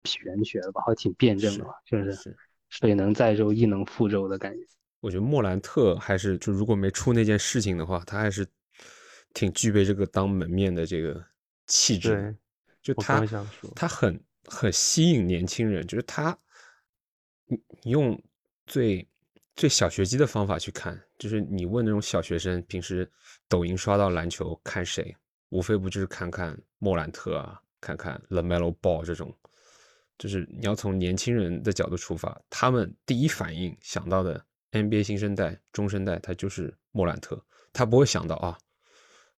[0.04, 2.36] 玄学的吧，还挺辩证的吧，就是
[2.68, 4.60] 水能载舟，亦能覆舟的感觉。
[5.00, 8.46] 我觉得莫兰特还是就如果没出那件事情的话，他还是
[9.32, 11.24] 挺具备这个当门面的这个
[11.66, 12.10] 气质。
[12.10, 12.36] 对，
[12.82, 13.24] 就他
[13.76, 16.36] 他很很吸引年轻人，就是他，
[17.46, 18.20] 你你用
[18.66, 19.06] 最
[19.54, 23.10] 最小学鸡的方法去看，就是你问那种小学生平时
[23.48, 25.16] 抖音刷到篮球看谁，
[25.50, 29.32] 无非不就是看看莫兰特啊，看看 LaMelo Ball 这种，
[30.18, 38.58] 就是你要从年轻人的角度出发，他们第一反应想到的 NBA 新生代、中生代，他就是莫兰特，他不会想到啊。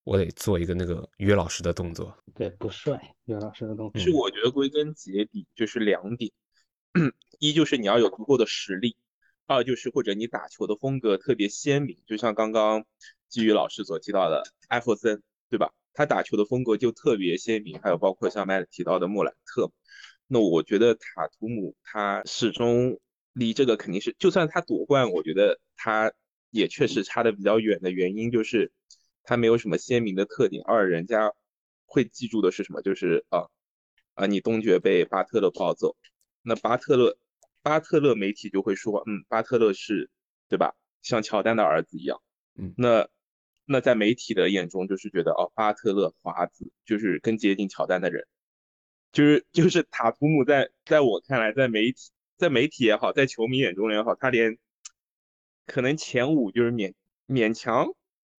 [0.03, 3.93] 我得做一个那个约老师的动作，对，不帅，约老师的动作。
[3.95, 6.33] 其实我觉得归根结底就是两点，
[7.39, 8.97] 一就是你要有足够的实力，
[9.47, 12.87] 二就是或者你打球的风格特别鲜明，就像刚刚
[13.29, 15.71] 基于老师所提到的艾弗森，对吧？
[15.93, 19.71] 他打球的风格就特别鲜明，还有包括像麦提到的莫兰特，
[20.33, 23.01] 那我觉得塔图姆他始终
[23.33, 26.13] 离这个肯定是，就算他夺冠，我觉得他
[26.51, 28.71] 也确实差的比较远的原因就是。
[29.23, 31.31] 他没有什么鲜明的特点，二人家
[31.85, 32.81] 会记住的是什么？
[32.81, 33.47] 就是啊
[34.15, 35.95] 啊，你东决被巴特勒抱走，
[36.43, 37.17] 那巴特勒
[37.63, 40.11] 巴特勒媒体就会说，嗯，巴特勒是
[40.49, 40.75] 对吧？
[41.03, 42.21] 像乔丹的儿子一样，
[42.57, 43.09] 嗯，那
[43.67, 48.27] 那在媒体的眼中就是觉得哦，巴特勒华子就是更接近乔丹的人，
[49.13, 54.59] 就是就是塔图姆在在我看来，在媒体在媒体也好，在球迷眼中也好，他连
[55.67, 56.95] 可能前五就是勉
[57.27, 57.89] 勉强。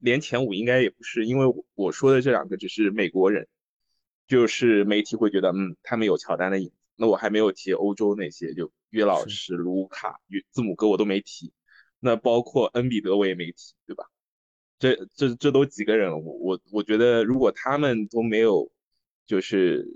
[0.04, 3.48] 连前五应该也不是，因为我说的这两个只是美国人，
[4.28, 6.74] 就是媒体会觉得，嗯，他们有乔丹的影子。
[6.96, 11.54] 那我还没有提欧洲那些，就约老师、卢卡、约字母哥我都没提，
[12.00, 14.06] 那包括恩比德我也没提，对吧？
[14.80, 18.72] 这这这都几个人，我我我觉得如果他们都没有，
[19.28, 19.88] 就是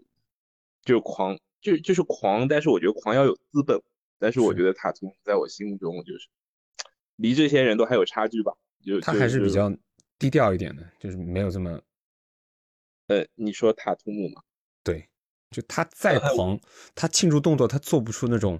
[0.85, 3.81] 就狂就就是狂，但是我觉得狂要有资本，
[4.17, 6.29] 但是我觉得塔图姆在我心目中就是
[7.17, 8.53] 离这些人都还有差距吧，
[8.85, 9.69] 就他还是比较。
[10.17, 11.77] 低调一点的，就是没有这么，
[13.07, 14.41] 呃，你说塔图姆吗？
[14.81, 15.09] 对，
[15.51, 16.57] 就他再狂，
[16.95, 18.57] 他庆祝动作他做不出那种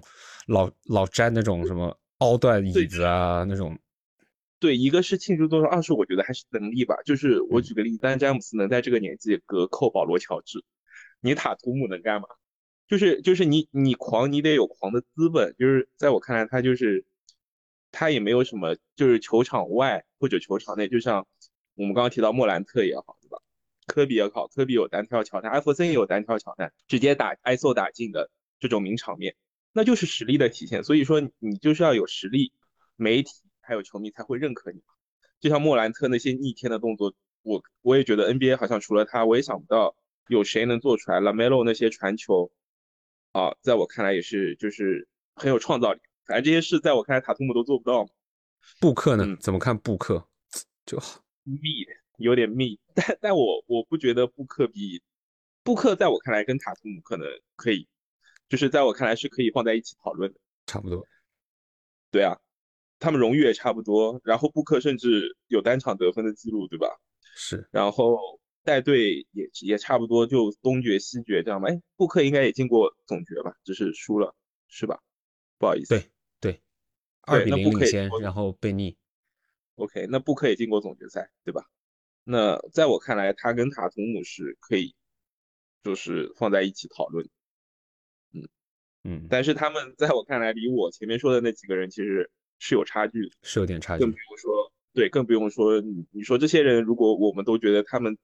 [0.48, 3.76] 老老詹那种什么凹断椅子啊那种。
[4.60, 6.94] 对，一个是庆祝动作，二是我觉得还是能力吧。
[7.06, 10.62] 就是我举个例子，丹詹姆斯能在这个年纪隔扣保罗乔治，
[11.26, 12.28] 你塔图姆能干嘛？
[12.88, 15.54] 就是就是你你狂，你得有狂的资本。
[15.58, 17.04] 就是在我看来，他就是
[17.92, 21.26] 他也没有什么，就是球场外或者球场内，就像。
[21.78, 23.36] 我们刚刚提到莫兰特也好，对吧？
[23.86, 29.36] 科比也好，科比有单挑乔丹，艾弗森也有单挑乔丹，直接打挨揍打进的这种名场面，
[29.74, 30.82] 那就是实力的体现。
[30.82, 32.54] 所以说，你就是要有实力，
[32.96, 34.80] 媒体还有球迷才会认可你。
[35.38, 37.12] 就像莫兰特那些逆天的动作，
[37.42, 39.94] 我我也觉得 NBA 好像除了他，我也想不到
[40.28, 41.20] 有谁能做出来。
[41.20, 42.50] Lamelo 那些传球，
[43.32, 46.00] 啊，在我看来也是就是很有创造力。
[46.24, 48.08] 反正这些事在我看来，塔图姆都做不到。
[48.80, 49.36] 布克呢？
[49.40, 50.28] 怎么看布克？
[50.84, 51.22] 就好。
[51.44, 51.58] 密
[52.18, 55.02] 有点密，但但我我不觉得布克比
[55.62, 57.86] 布克在我看来跟塔图姆可能可以，
[58.48, 61.06] 就是在我看来是可以放在一起讨论的，差不多。
[62.10, 62.36] 对啊，
[62.98, 66.88] 他们荣誉也差不多，然后布克甚至有单场得分的记录，对吧？
[67.36, 68.16] 是，然后
[68.66, 71.68] 带队也也差不多，就东决西决这样吧。
[71.70, 74.34] 哎，布克应该也进过总决吧，只是输了，
[74.68, 75.00] 是吧？
[75.56, 75.94] 不好意思。
[75.94, 76.60] 对对，
[77.22, 78.96] 二比零领先，然后被逆。
[79.76, 81.64] OK，那布克也进过总决赛，对吧？
[82.24, 84.94] 那在我看来，他跟塔图姆是可以，
[85.84, 87.28] 就是放在一起讨论。
[88.32, 88.48] 嗯
[89.04, 94.00] 嗯，但是他们在我看来，离我前面说的那几个人其实是有差距，是有点差距。
[94.00, 98.18] 更不用说，对，更不用说你你说这些人，如果我们都觉得他们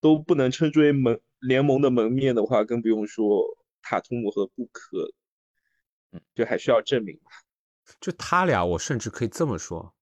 [0.00, 3.44] 都不能称之为门联盟的门面的话，更不用说
[3.82, 5.12] 塔图姆和布克，
[6.12, 7.30] 嗯，就还需要证明吧。
[8.00, 9.94] 就他俩，我甚至可以这么说。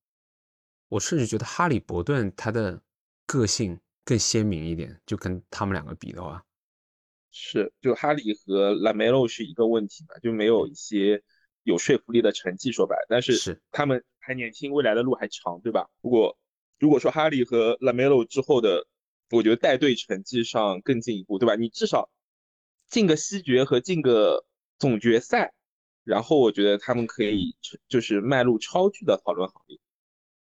[0.89, 2.81] 我甚至觉得哈利伯顿他的
[3.27, 6.43] 个性更鲜明一点，就跟他们两个比的话，
[7.31, 11.23] 是就哈利和拉梅洛是一个问题嘛，就没有一些
[11.63, 15.89] 有说服力的成绩，说白，但是是他们还年轻，未来的路还长，对吧？
[16.01, 16.39] 如果
[16.79, 18.87] 如果说哈利和拉梅洛之后的，
[19.31, 21.55] 我觉得带队成绩上更进一步，对吧？
[21.55, 22.11] 你至少
[22.87, 24.45] 进个西决和进个
[24.79, 25.53] 总决赛，
[26.05, 27.57] 然后我觉得他们可以
[27.89, 29.79] 就是迈入超巨的讨论行列。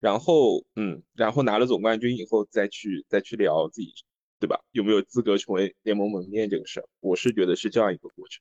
[0.01, 3.93] 然后，嗯，然后拿了总冠军以后，再去再去聊自己，
[4.39, 4.63] 对吧？
[4.71, 8.41] 有没有资格成为联盟门面这个事儿，我是觉得是这样一个过程。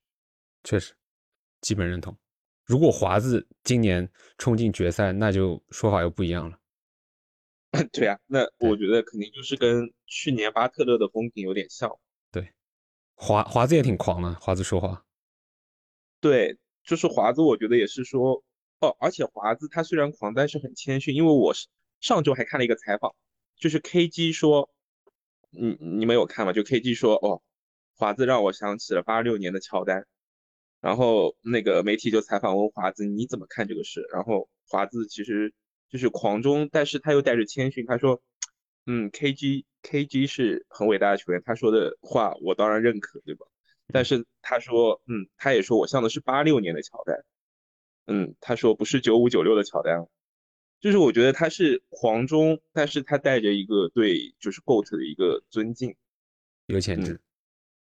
[0.64, 0.94] 确实，
[1.62, 2.16] 基本认同。
[2.64, 6.60] 如果华子今年冲进决赛，那就说法又不一样了。
[7.92, 12.00] 对啊，那我觉得肯定就是跟去年巴特勒的风评有点像。
[12.32, 12.54] 对，
[13.16, 15.06] 华华子也挺狂的，华子说话。
[16.20, 18.44] 对，就是华子，我觉得也是说。
[18.80, 21.16] 哦，而且华子他虽然狂，但是很谦逊。
[21.16, 21.68] 因为我是
[22.00, 23.16] 上周还看了一个采访，
[23.56, 24.70] 就是 KG 说，
[25.50, 26.54] 你你们有看吗？
[26.54, 27.42] 就 KG 说，哦，
[27.96, 30.06] 华子让我想起了八六年的乔丹，
[30.80, 35.52] 然后那个媒体就采访问华子你怎么看这个事，然后华子其实
[35.90, 38.22] 就是狂中，但是他又带着谦逊，他说，
[38.86, 43.46] 嗯，KG KG 是很伟大的球员，他说的话我当然认可，对吧？
[43.94, 47.24] 但是他说，嗯，他也说我像的是八六年的乔丹，
[48.06, 50.08] 嗯，他说不是九五九六的乔丹，
[50.82, 55.96] 就是我觉得他是狂中，但是他带着一个对就是 GOAT 的一个尊敬，
[56.66, 57.22] 一个潜质，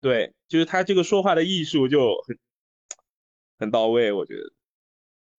[0.02, 2.38] 对，就是他这个说话的艺术就很
[3.58, 4.52] 很到位，我觉得，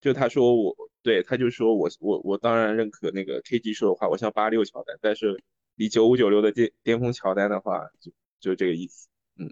[0.02, 5.42] 就他说我对他就说我我我当然认可那个 KG 说的话，我像八六乔丹，但是
[5.76, 9.08] 离九五九六的巅巅峰乔丹的话，就就这个意思，
[9.38, 9.50] 嗯。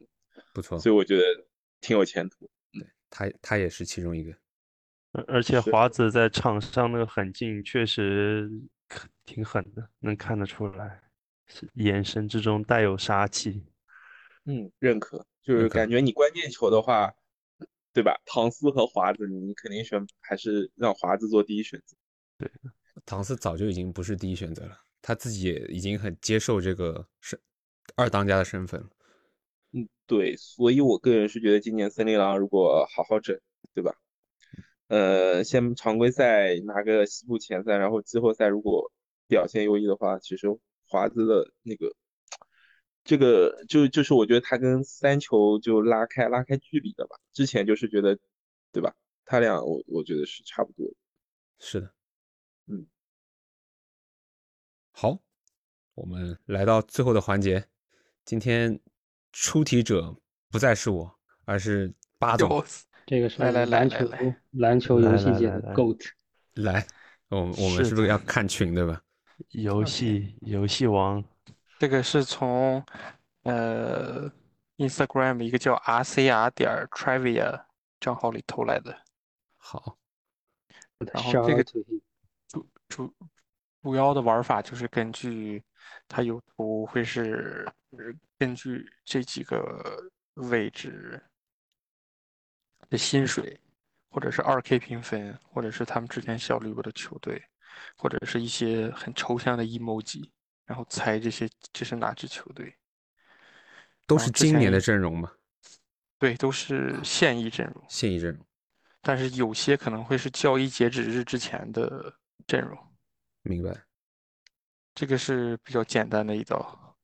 [0.53, 1.23] 不错，所以我觉得
[1.81, 2.49] 挺有前途。
[2.71, 4.31] 对他，他也是其中一个。
[5.11, 8.49] 而而且华子在场上那个狠劲确实
[9.25, 11.01] 挺狠的，能看得出来，
[11.73, 13.63] 眼神之中带有杀气。
[14.45, 17.13] 嗯，认可，就是感觉你关键球的话，
[17.97, 18.15] 对吧？
[18.27, 21.97] 唐斯和华子，你肯定选还是让华子做第一选择。
[22.37, 22.47] 对，
[23.07, 27.41] 唐斯早就已经不是第一选择了，他自己也已经很接受这个是
[27.95, 28.87] 二当家的身份了。
[29.71, 33.35] 嗯，对，所以我个人是觉得今年森林狼如果好好整，
[33.73, 33.95] 对吧？
[34.89, 38.91] 呃，先常规赛拿个西部前三，然后季后赛如果
[39.27, 40.47] 表现优异的话，其实
[40.87, 41.91] 华子的那个
[43.07, 47.15] 这个就就是我觉得他跟三球就拉开拉开距离的吧。
[47.33, 48.19] 之前就是觉得，
[48.71, 48.93] 对吧？
[49.25, 50.85] 他俩我我觉得是差不多。
[51.57, 51.91] 是的，
[52.67, 52.85] 嗯，
[54.91, 55.17] 好，
[55.95, 57.65] 我们来到最后的环节，
[58.23, 58.79] 今天。
[59.33, 60.15] 出题者
[60.49, 62.65] 不再是我，而是八总。
[63.05, 64.09] 这个是来来篮球
[64.51, 66.09] 篮球游戏界的 GOAT。
[66.55, 66.87] 来，
[67.27, 68.99] 我我们是不是要看群对吧？
[69.49, 71.23] 游戏游戏王，
[71.79, 72.83] 这个是从
[73.43, 74.31] 呃
[74.77, 77.65] Instagram 一个叫 RCR 点 Trivia
[77.99, 78.97] 账号里偷来的。
[79.57, 79.97] 好，
[81.13, 81.85] 然后这个主
[82.87, 83.13] 主
[83.81, 85.63] 主要的玩法就是根据
[86.07, 87.67] 它有图会是。
[88.37, 91.19] 根据这几个位置
[92.89, 93.59] 的薪水，
[94.09, 97.41] 或者是二 K 评分，或者是他们之前效力过的球队，
[97.97, 100.29] 或者是一些很抽象的 emoji，
[100.67, 102.75] 然后猜这些这是哪支球队？
[104.05, 105.31] 都是今年的阵容吗？
[106.19, 107.83] 对，都是现役阵容。
[107.89, 108.45] 现役阵容，
[109.01, 112.13] 但是有些可能会是交易截止日之前的
[112.45, 112.77] 阵容。
[113.43, 113.75] 明白。
[114.93, 116.95] 这个是比较简单的一道。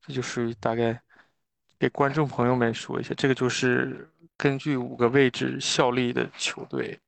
[0.00, 1.00] 这就属于大概
[1.78, 6.98] 给观众朋友们说一下，这个就是根据五个位置效力的球队，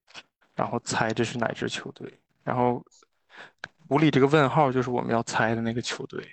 [0.55, 2.21] 然后猜这是哪支球队。
[2.45, 2.85] 然后
[3.89, 6.27] 图里这个问号就是我们要猜的那个球队。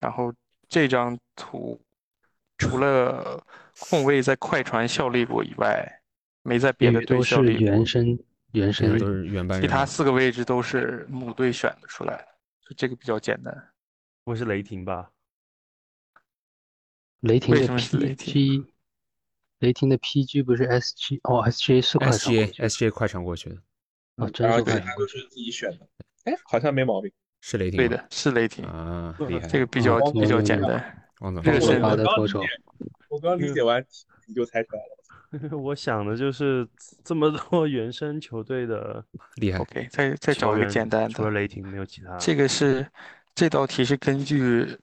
[0.00, 0.32] 然后
[0.68, 1.80] 这张图
[2.56, 3.44] 除了
[3.80, 6.00] 控卫在快船效力过以外，
[6.42, 7.66] 没在别的队效力过。
[7.66, 8.18] 原生
[8.52, 9.68] 原生都是原班人。
[9.68, 13.70] 其他四个位置都是母队选的出来的，这个比较简单。
[14.24, 15.10] 不会是雷霆吧？
[17.20, 18.64] 雷霆的 PG，
[19.58, 22.34] 雷霆的 PG 不是 SG 哦，SGA 是快船
[22.68, 23.56] ，SGA 快船过去的，
[24.16, 25.88] 哦，真是快船都是自己选的，
[26.28, 27.10] 哎，好像没毛病，
[27.40, 32.42] 是雷霆，对的，是雷霆啊，厉害，这个比较比较简单，王总，这个是的投手，
[33.08, 33.82] 我刚理解完
[34.26, 34.82] 你就猜出来
[35.48, 36.68] 了， 我想的就是
[37.02, 39.02] 这么多 原生球队的
[39.36, 42.86] 厉害，OK，再再找一个简单的，除了雷霆没有其他，这个是
[43.34, 44.78] 这道题是根据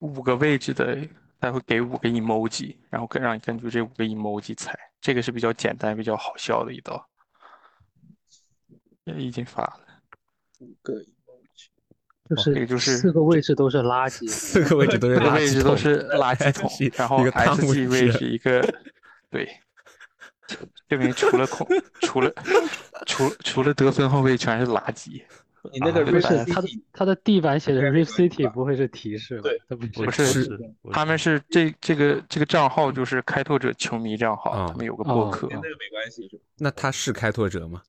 [0.00, 0.98] 五个位置的。
[1.40, 7.06] 他会给五个 emoji，然后跟让你根据这五个 emoji 猜，这个是比较简单、比较好笑的一道。
[9.04, 9.80] 也已经发了
[10.60, 11.68] 五个 emoji，
[12.28, 18.60] 就是也就是四个位置都是垃圾，四个位置都是垃圾，位置都是垃圾桶，然后 S G 位置一个，
[19.30, 19.48] 对，
[20.88, 21.66] 证明除了空，
[22.00, 22.32] 除了
[23.06, 25.22] 除除了得分后卫全是垃圾。
[25.72, 29.48] 你那个不是他的他的地板写的 Riff City 不会是提示吧？
[29.68, 30.60] 对，不是，
[30.92, 35.48] 他们是这这个这个账号就是开拓者球迷账号，他们有个博客。
[35.48, 36.42] 跟那个没关系是吧？
[36.58, 37.80] 那他是开拓者吗？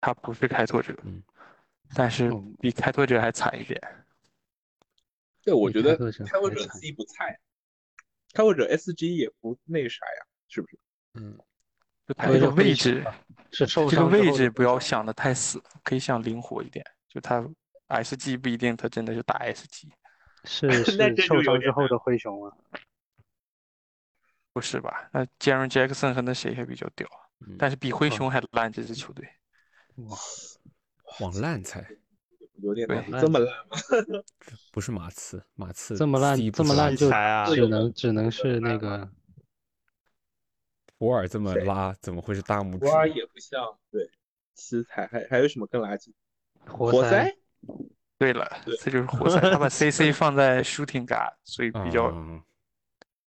[0.00, 1.22] 他不是开拓者，嗯，
[1.94, 2.30] 但是
[2.60, 3.80] 比开拓者还惨一点。
[5.42, 7.38] 对，我觉得开拓者 C 不菜，
[8.32, 10.78] 开拓者 SG 也不那啥呀，是不是？
[11.14, 11.38] 嗯。
[12.16, 13.04] 它这个位置
[13.52, 16.84] 是受这个位置不要想的太死，可以想灵活一点。
[17.08, 17.40] 就它
[17.86, 19.88] SG 不一定，它真的是打 SG。
[20.42, 22.56] 是 是受伤之后的灰熊啊？
[24.52, 25.08] 不是吧？
[25.12, 27.08] 那 Jaren Jackson 和那谁还比较屌，
[27.56, 29.28] 但是比灰熊还烂这支球队。
[29.94, 30.18] 哇，
[31.18, 31.86] 往烂猜，
[32.62, 32.86] 有点
[33.20, 33.76] 这么烂吗？
[34.72, 37.10] 不是马刺，马刺这么烂，这么烂就
[37.54, 39.10] 只能只能是那个。
[40.96, 42.92] 博尔这么拉，怎么会是大拇指博？
[42.94, 44.10] 尔也不像，对，
[44.54, 46.12] 奇才还还有什么更垃圾？
[46.66, 47.34] 活活塞，
[48.18, 52.42] 对了对，这就是活塞，他把 CC 放在 shooting guard，所以比较嗯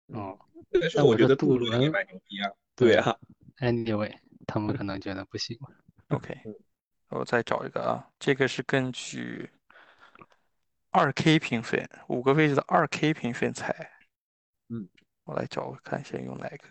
[0.09, 0.37] 哦
[0.73, 2.51] 但是我我觉得杜伦伦也蛮牛逼啊。
[2.75, 3.17] 对啊
[3.59, 4.13] ，，anyway，
[4.45, 5.69] 他们可能觉得不行吧。
[6.09, 6.53] OK 嗯。
[7.13, 9.51] 我再找一个啊，这个是根据
[10.91, 13.75] 二 K 评分，五个位置的二 K 评分才。
[14.69, 14.89] 嗯，
[15.25, 16.69] 我来找看先用哪个，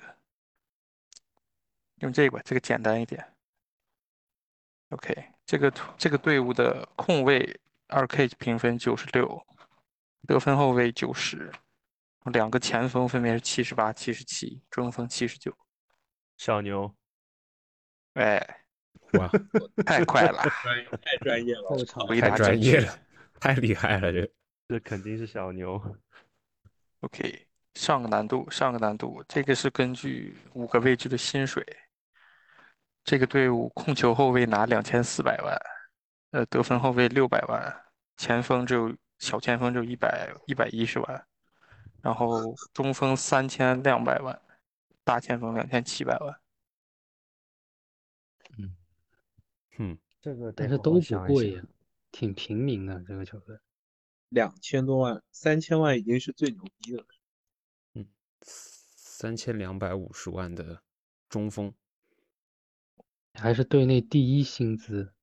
[2.00, 3.34] 用这个吧，这个简单一点。
[4.90, 9.46] OK，这个图这个队伍的控卫二 K 评分九十六，
[10.28, 11.52] 得分后卫九十，
[12.26, 15.56] 两个前锋分别是七十八、七十七，中锋七十九。
[16.38, 16.96] 小牛，
[18.14, 18.61] 哎，
[19.20, 19.30] 哇，
[19.86, 20.44] 太快了，
[21.02, 23.00] 太专业了，后场回答太专业了，
[23.40, 24.32] 太厉害了，这
[24.68, 25.82] 这肯定是小牛。
[27.02, 31.66] OK，上个难度，上个难度，这个是根据五个位置的薪水。
[33.04, 35.60] 这个队伍控球后卫拿两千四百万，
[36.32, 37.84] 呃，得分后卫六百万，
[38.18, 41.26] 前锋只有小前锋只有一百一百一十万，
[42.04, 44.40] 然后中锋三千两百万，
[45.04, 46.41] 大前锋两千七百万。
[49.84, 51.64] 嗯，这个但是都不贵呀，
[52.12, 53.58] 挺平民的这个球队。
[54.30, 58.06] 两千多万，三千万已经是最牛逼的了。
[58.44, 60.84] 三千两百五十万的
[61.28, 61.74] 中锋，
[63.34, 65.14] 还是队内第一薪资，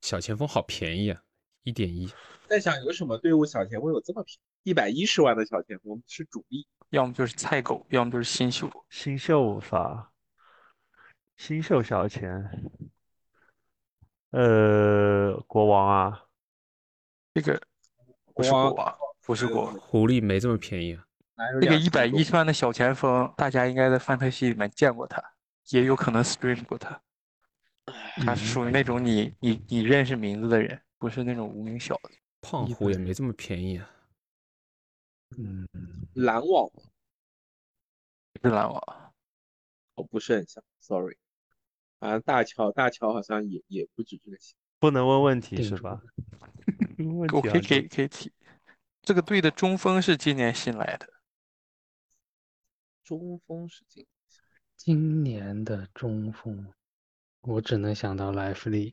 [0.00, 1.22] 小前锋好便宜啊，
[1.62, 2.08] 一点一。
[2.48, 4.70] 在想有什么队伍小前锋有这么便宜？
[4.70, 8.70] 一百一十万的小前锋是主力，要么就是菜狗，要么就是新秀。
[8.88, 10.12] 新秀法，
[11.36, 12.70] 新秀小前，
[14.30, 16.24] 呃，国王啊，
[17.34, 17.60] 这个
[18.34, 19.74] 不是国王，不是国王。
[19.74, 21.06] 狐狸没这么便宜啊，
[21.36, 25.22] 那个2000多一百一十万的小前锋，大家应该在范特西里面见过他，
[25.68, 27.00] 也有可能 stream 过他。
[28.24, 32.18] 他是属于那种你你你认识名字的人，不是那种无名小子。
[32.40, 33.90] 胖虎也没这么便宜啊。
[35.36, 35.68] 嗯，
[36.14, 36.68] 篮网
[38.42, 39.12] 是篮网，
[39.94, 41.16] 我不是很像，sorry，
[41.98, 44.56] 好像大乔大乔好像也也不止这个钱。
[44.78, 46.02] 不能问问题是吧？
[47.32, 48.30] 我可以可以可以提。
[49.02, 51.06] 这个队的中锋是今年新来的，
[53.04, 54.04] 中锋是今
[54.76, 56.66] 今年的中锋，
[57.42, 58.92] 我只能想到莱弗利。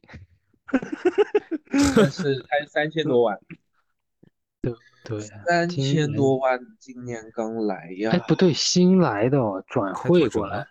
[1.96, 3.40] 但是才三千多万，
[5.04, 10.66] 对啊，三今千年多万，今年刚来呀哎，，不对，新来的哦，转开会过来。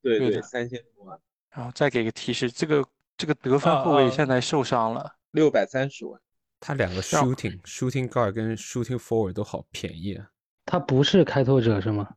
[0.00, 1.20] 对对，三千多万，
[1.56, 2.84] 然后再给个提示，这个
[3.16, 6.20] 这个得分后卫啊现在受伤了，六百三十万，
[6.60, 10.26] 他两个让 shooting shooting guard 跟 shooting forward 都好便宜啊。
[10.66, 12.08] 他不是开拓者是吗？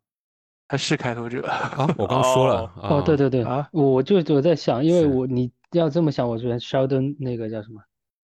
[0.68, 1.46] 他是开拓者。
[1.48, 7.82] 啊，我刚说了哦 哦，啊对对对，啊我就我在想，因为我你要这么想，我觉得 Sheldon 那个叫什么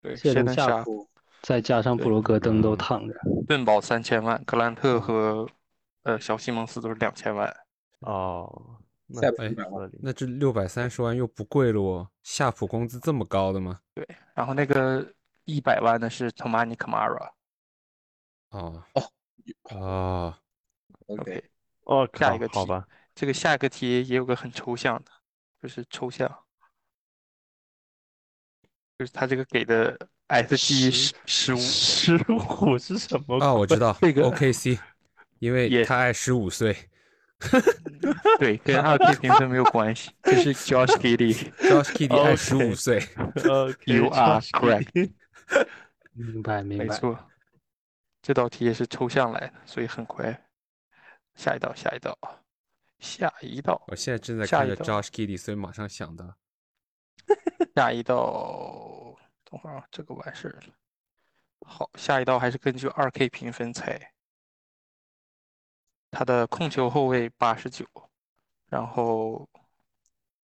[0.02, 0.84] 对，谢顿夏
[1.42, 3.14] 再加上布罗格登都嗯躺着，
[3.48, 5.48] 顿堡三千万，格兰特和
[6.02, 7.56] 呃小西蒙斯都是两千万。
[8.00, 9.92] 哦，那塞普哎一百万。
[10.02, 12.10] 那这六百三十万又不贵了哦。
[12.24, 13.80] 夏普工资这么高的吗？
[13.94, 15.14] 对，然后那个
[15.46, 17.32] 一百万的是 Tomani Kamara。
[18.50, 19.12] 哦哦
[19.72, 20.38] 哦
[21.08, 21.44] ，OK，OK，
[21.84, 25.12] 哦，下一个题好吧，这个下一个题也有个很抽象的，
[25.62, 26.28] 就是抽象，
[28.98, 29.98] 就是他这个给的
[30.30, 34.80] SG 十十五，十五是什么 啊，我知道这个 OKC，
[35.40, 36.90] 因为他爱十五岁
[38.40, 41.34] 对，跟二 K 评分没有关系，这是 Josh Giddey。
[41.60, 43.00] Josh Giddey 爱十五岁。
[43.18, 45.12] OK，You are Josh correct.
[46.14, 46.86] 明白明白。
[46.86, 47.30] 没错，
[48.22, 50.42] 这道题也是抽象来的，所以很快。
[51.36, 52.18] 下一道，下一道，
[53.00, 56.34] 下一道，我现在正在看着下一道 Josh Giddey，所以马上想到
[57.76, 60.74] 下一道，等会儿啊，这个完事儿了。
[61.68, 64.14] 好，下一道还是根据二 K 评分猜。
[66.18, 67.86] 他的控球后卫八十九，
[68.68, 69.50] 然后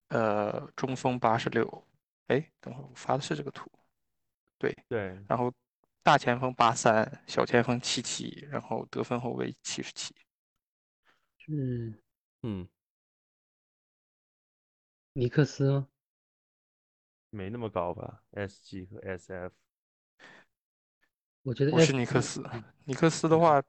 [0.09, 1.87] 呃中锋八十六，
[2.27, 3.71] 哎，等会儿我发的是这个图，
[4.57, 5.49] 对，对，然后
[6.03, 10.13] 大前锋八三，小前锋七七，然后得分后卫七十七。
[11.37, 12.03] 是
[12.41, 12.67] 嗯，
[15.13, 15.87] 尼克斯吗？
[17.29, 19.51] 没那么高吧？SG 和 SF
[21.43, 22.45] 我觉得不是尼克斯，
[22.83, 23.63] 尼克斯的话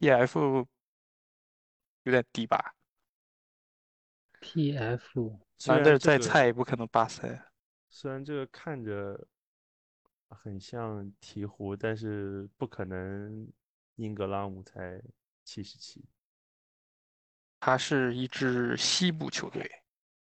[0.00, 0.66] ，EF
[2.02, 2.74] 有点低吧
[4.40, 7.50] ？PF 虽然反正再菜也不可能八三。
[7.88, 9.26] 虽然这个看着
[10.28, 13.50] 很像鹈鹕，但是不可能
[13.96, 15.02] 英格拉姆才
[15.44, 16.04] 七十七。
[17.58, 19.68] 他是一支西部球队，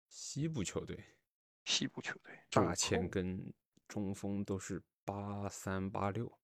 [0.08, 1.16] 西部球队
[1.64, 3.52] 西部球队大前跟
[3.86, 6.39] 中锋都是八三八六，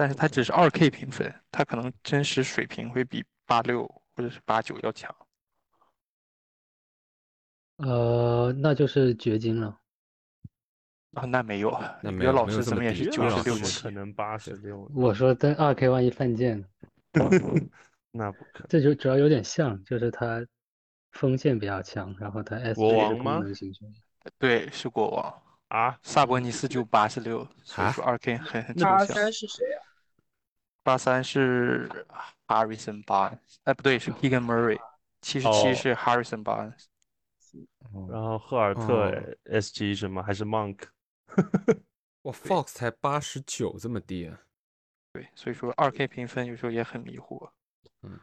[0.00, 3.86] 但是他只是二 K 评分，他可能真实水平会比八六
[4.16, 5.14] 或者是八九要强。
[7.76, 9.78] 呃，那就是掘金了。
[11.12, 13.90] 啊，那没有，那没有老师怎么也是九十六七可？
[13.90, 16.66] 能八十六， 我说但二 K 万一犯贱呢，
[18.10, 18.66] 那不可能。
[18.70, 20.42] 这就主要有点像，就是他
[21.12, 23.94] 锋线比较强，然后他 S 国王吗是功能型球员。
[24.38, 25.42] 对，是国王。
[25.68, 29.14] 啊，萨博尼斯就八十六，所以啊说二 K 很很抽八象。
[29.14, 29.79] 三是谁啊？
[30.82, 31.88] 八三是
[32.46, 34.78] Harrison Barnes，哎，不对，是 Keegan Murray。
[35.20, 36.86] 七十哦七是 Harrison Barnes。
[38.08, 40.84] 然后赫尔特哦 SG 什么还是 Monk？
[42.22, 44.40] 哇，Fox 才八十九这么低啊！
[45.12, 47.50] 对，所以说二 K 评分有时候也很迷惑。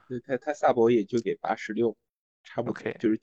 [0.07, 1.95] 对他他萨博也就给八十六，
[2.43, 3.19] 差不多就是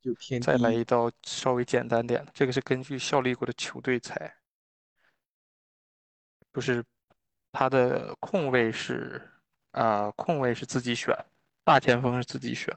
[0.00, 4.36] 就偏再来一道稍微简单点的，这个是根据效力过的球队猜，
[6.52, 6.84] 不是
[7.52, 9.20] 他的控卫是
[9.72, 11.14] 啊、控卫是自己选，
[11.64, 12.76] 大前锋是自己选，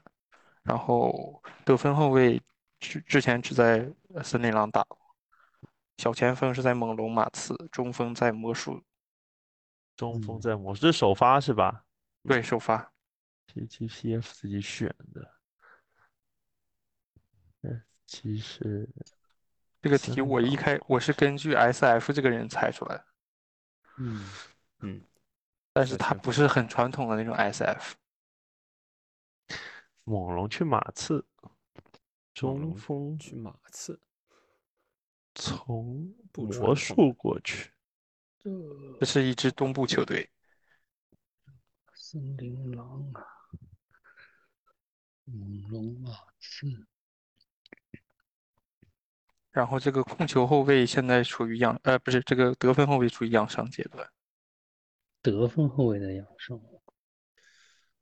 [0.62, 2.40] 然后得分后卫
[2.78, 4.98] 之之前只在呃森林狼打过，
[5.98, 8.82] 小前锋是在猛龙马刺，中锋在魔术，
[9.96, 11.84] 中锋嗯在魔术，这是首发是吧
[12.24, 12.92] 对，首发。
[13.48, 15.34] ？PGPF 自己选的。
[17.62, 18.88] 嗯，其实
[19.80, 23.04] 这个题我一开我是根据 SF 这个人猜出来的，
[23.98, 24.24] 嗯，
[24.82, 25.02] 嗯，
[25.72, 27.94] 但是小前他不是很传统的那种 SF。
[30.04, 31.24] 猛龙去马刺，
[32.34, 34.00] 中锋去马刺，
[35.34, 37.70] 从不魔术过去。
[38.98, 40.28] 这是一支东部球队，
[41.94, 43.22] 森林狼啊，
[45.24, 46.10] 猛龙马
[46.40, 46.66] 刺，
[49.52, 54.10] 然后这个控球后卫现在处于养，呃，不是这个得分后卫处于养伤阶段。
[55.22, 56.60] 得分后卫的养生。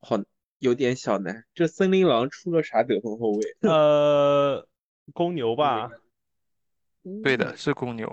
[0.01, 0.17] 好
[0.59, 1.45] 有点小难。
[1.53, 3.41] 这森林狼出了啥得分后卫？
[3.69, 4.67] 呃，
[5.13, 5.89] 公牛吧，
[7.23, 8.07] 对的，是公牛，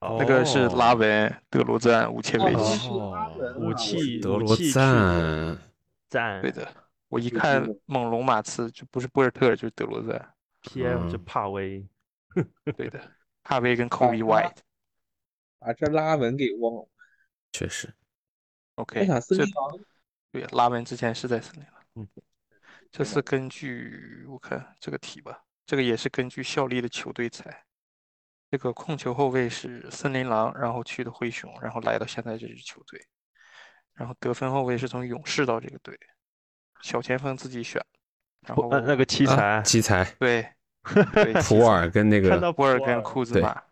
[0.00, 2.78] 哦那个是拉文、德罗赞、乌切维哦奇。
[2.78, 5.58] 是拉文啊武器德罗赞，
[6.08, 6.68] 赞对的，
[7.08, 10.34] 我一看猛龙马刺就不是博尔特就是德罗赞。
[10.62, 11.84] ，PM 是嗯帕威，
[12.76, 13.00] 对的，
[13.42, 14.58] 帕威跟 Kobe White。
[15.58, 16.88] 把这拉文给忘了。
[17.52, 17.92] 确实，我
[18.76, 19.44] OK，这
[20.30, 21.84] 对拉文之前是在森林狼。
[21.94, 22.08] 嗯，
[22.90, 27.64] 这是根据我看这个题吧，这个也是根据效力的球队猜。
[28.50, 33.00] 这个控球后卫是森林狼，然后去的灰熊，然后来到现在这支球队。
[33.94, 35.98] 然后得分后卫是从勇士到这个队，
[36.80, 37.84] 小前锋自己选，
[38.40, 40.46] 然后那那个奇啊才，奇才，对
[41.12, 43.62] 对普尔跟那个看到普尔跟库兹马，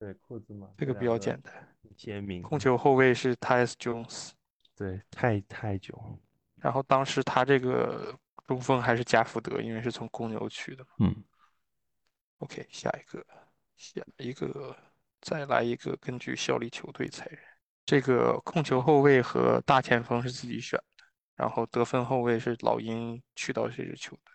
[0.00, 1.71] 对库兹马这个比较简单。
[2.02, 4.30] 签名，控球后卫是 Tyus Jones，
[4.74, 5.96] 对，太太久，
[6.56, 10.90] 然后当时他这个中锋还是加福德，因为是从公牛去的嘛。
[10.98, 11.24] 嗯
[12.38, 13.24] ，OK，下一个，
[13.76, 14.76] 下一个，
[15.20, 17.38] 再来一个，根据效力球队裁人。
[17.84, 21.04] 这个控球后卫和大前锋是自己选的，
[21.36, 24.32] 然后得分后卫是老鹰去到这支球队，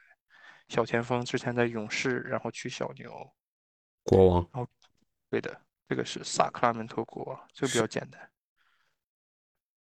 [0.69, 3.33] 小前锋之前在勇士，然后去小牛。
[4.03, 4.65] 国王，哦
[5.29, 8.29] 对的，这个是萨克拉门托国王，这个比较简单。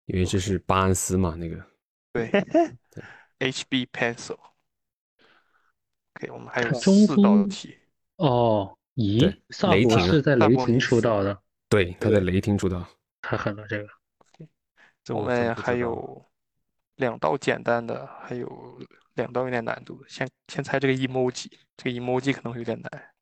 [0.06, 1.62] 因为这是巴恩斯嘛，那个
[2.12, 2.30] 对
[3.40, 4.38] ，HB Pencil。
[6.14, 7.76] OK，我们还有四道题。
[8.16, 12.88] 哦，咦，萨博雷霆是在雷霆出道的，对，他在雷霆出道，
[13.20, 13.88] 太狠了这个。
[14.38, 14.48] 我
[15.04, 16.24] 这我们还有
[16.96, 18.80] 两道简单的，还有
[19.14, 20.08] 两道有点难度的。
[20.08, 23.14] 先先猜这个 emoji，这个 emoji 可能会有点难。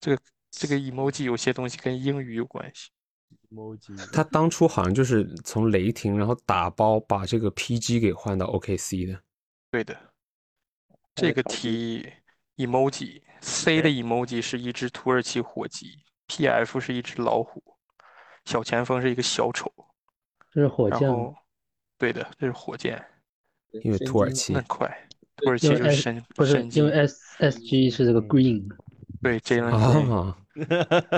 [0.00, 2.90] 这个这个 emoji 有些东西跟英语有关系。
[3.50, 9.20] emoji，他当初好像就是从雷霆，然后打包把这个 PG 给换到 OKC 的，
[9.70, 9.96] 对的，
[11.14, 12.08] 这个题
[12.56, 15.98] emoji C 的 emoji 是一只土耳其火鸡
[16.28, 17.62] ，PF 是一只老虎，
[18.44, 19.72] 小前锋是一个小丑，
[20.52, 21.08] 这是火箭
[21.98, 23.04] 对的，这是火箭，
[23.82, 28.68] 因为土耳其那快，土耳其就是神不是神经，因为 S S G 是这个 Green，
[29.22, 30.34] 对 Jalen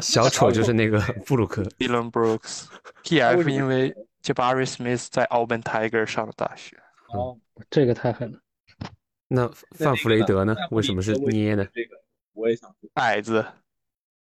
[0.02, 2.66] 小丑就是那个 布鲁克，Dylan Brooks。
[3.04, 6.76] 为 PF 什么因为 Jabari Smith 在 Auburn Tiger 上了大学，
[7.12, 7.36] 哦，
[7.70, 8.38] 这个太狠了。
[9.28, 10.54] 那那范弗雷德呢？
[10.54, 11.64] 范弗为什么是捏的？
[11.66, 11.96] 这个
[12.34, 13.02] 我也想知道。
[13.02, 13.44] 矮子，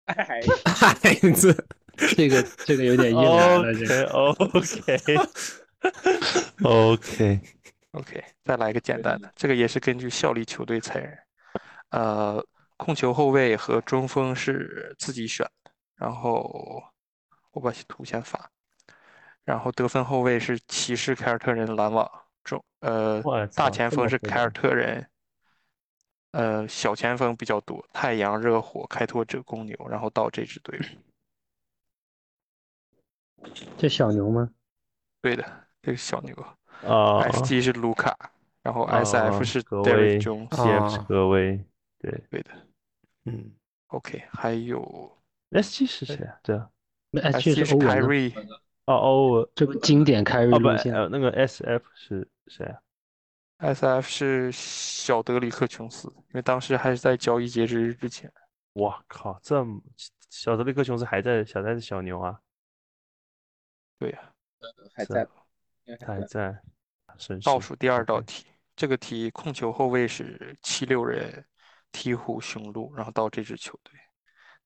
[0.05, 1.65] 矮矮子，
[2.15, 5.01] 这个这个有点硬来了，这个 OK
[6.61, 11.17] OK，OK，OK， 再来一个简单的，这个也是根据效力球队裁人。
[11.91, 12.45] 呃，
[12.77, 16.83] 控球后卫和中锋是自己选的，然后
[17.51, 18.49] 我把图先发，
[19.43, 22.09] 然后得分后卫是骑士、凯尔特人、篮网，
[22.43, 23.21] 中呃
[23.55, 25.09] 大前锋是凯尔特人，
[26.31, 30.79] 呃小前锋比较多，太阳、热火、开拓者、公牛，然后到这支队。
[33.77, 34.49] 这小牛吗？
[35.21, 35.43] 对的，
[35.81, 36.35] 这个小牛。
[36.85, 38.15] 啊 SG 是卢卡，
[38.61, 41.65] 然后 SF 啊是格 Derrick 威 Jones，，CF 是啊格威，
[41.97, 42.51] 对对的。
[43.27, 43.51] 嗯
[43.87, 45.17] ，OK，还有
[45.51, 46.39] ，SG 是谁啊？
[46.43, 46.69] 对啊，
[47.11, 48.49] 那 S SG 是是欧文啊，Kyrie，
[48.85, 50.57] 哦哦这个经典凯瑞
[51.11, 52.79] 那个 SF 是谁啊
[53.59, 58.31] ？SF 是小德里克琼斯，因为当时还是在交易截止日之前。
[58.73, 59.81] 哇靠，这么
[60.29, 62.39] 小德里克琼斯还在小在是小牛啊，
[63.99, 65.27] 对呀、是还在
[65.99, 66.61] 他还在。
[67.43, 71.43] 倒数第二道题，这个题控球后卫是七六人、
[71.97, 73.93] 鹈鹕、雄鹿，然后到这支球队。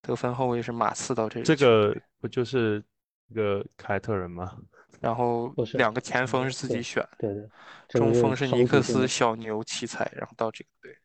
[0.02, 2.84] 得分后卫是马刺到这支这球队个不就是
[3.28, 4.58] 一个凯特人吗？
[5.00, 10.96] 然后两个前锋是自己选的，对对，中锋是尼克斯、小牛、奇才，然后到这个队，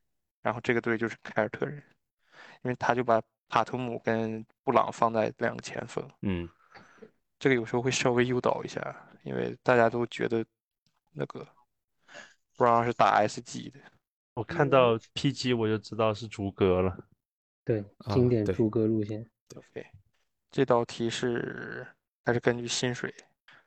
[0.42, 1.82] 然后这个队就是凯尔特人，
[2.62, 6.46] 因为他就把塔图姆跟布朗放在两个前锋，嗯，
[7.38, 8.80] 这个有时候会稍微诱导一下，
[9.22, 10.44] 因为大家都觉得
[11.12, 11.46] 那个
[12.56, 13.78] 布朗是打 SG 的，
[14.36, 16.94] 我看到 PG 我就知道是逐格了。
[17.64, 19.26] 对经典逐格路线
[19.56, 19.86] ，OK，
[20.50, 21.86] 这道题是
[22.24, 23.12] 还是根据薪水，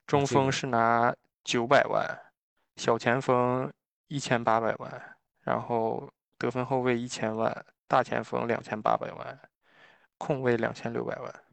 [0.05, 1.13] 中锋是拿
[1.43, 2.07] 九百万，
[2.75, 3.69] 小前锋
[4.07, 6.07] 一千八百万，然后
[6.37, 9.49] 得分后卫一千万，大前锋两千八百万，
[10.19, 11.43] 控卫两千六百万，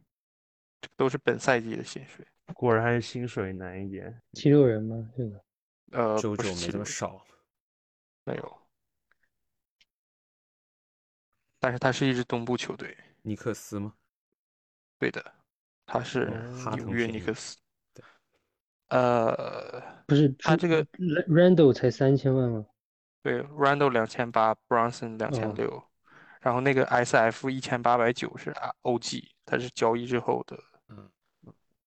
[0.82, 2.24] 这都是本赛季的薪水。
[2.54, 4.22] 果然还是薪水难一点。
[4.34, 5.10] 七六人吗？
[5.16, 5.42] 这个
[5.92, 7.26] 呃，周周没这么少，
[8.24, 8.58] 没有，
[11.66, 13.92] 但是它是一支东部球队，尼克斯吗？
[15.00, 15.34] 对的，
[15.84, 16.26] 他是
[16.76, 17.56] 纽约尼克斯
[17.92, 18.04] 对。
[18.90, 20.86] 呃，不是朱他这个
[21.26, 22.64] Randall 才三千万吗？
[23.20, 25.82] 对，Randall 两千八，Bronson 两千哦六，
[26.40, 30.56] 然后那个 SF 一千八百九是啊 OG，他是交易之后的。
[30.90, 31.10] 嗯，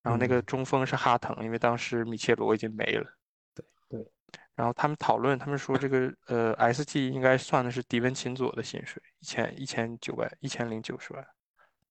[0.02, 3.10] 然后那个嗯中锋是哈腾，因为当时米切罗已经没了。
[4.60, 11.26] 然后他们讨论，他们说这个呃 SG 应该算的是迪文琴佐的薪水，一千一千九百一千零九十万。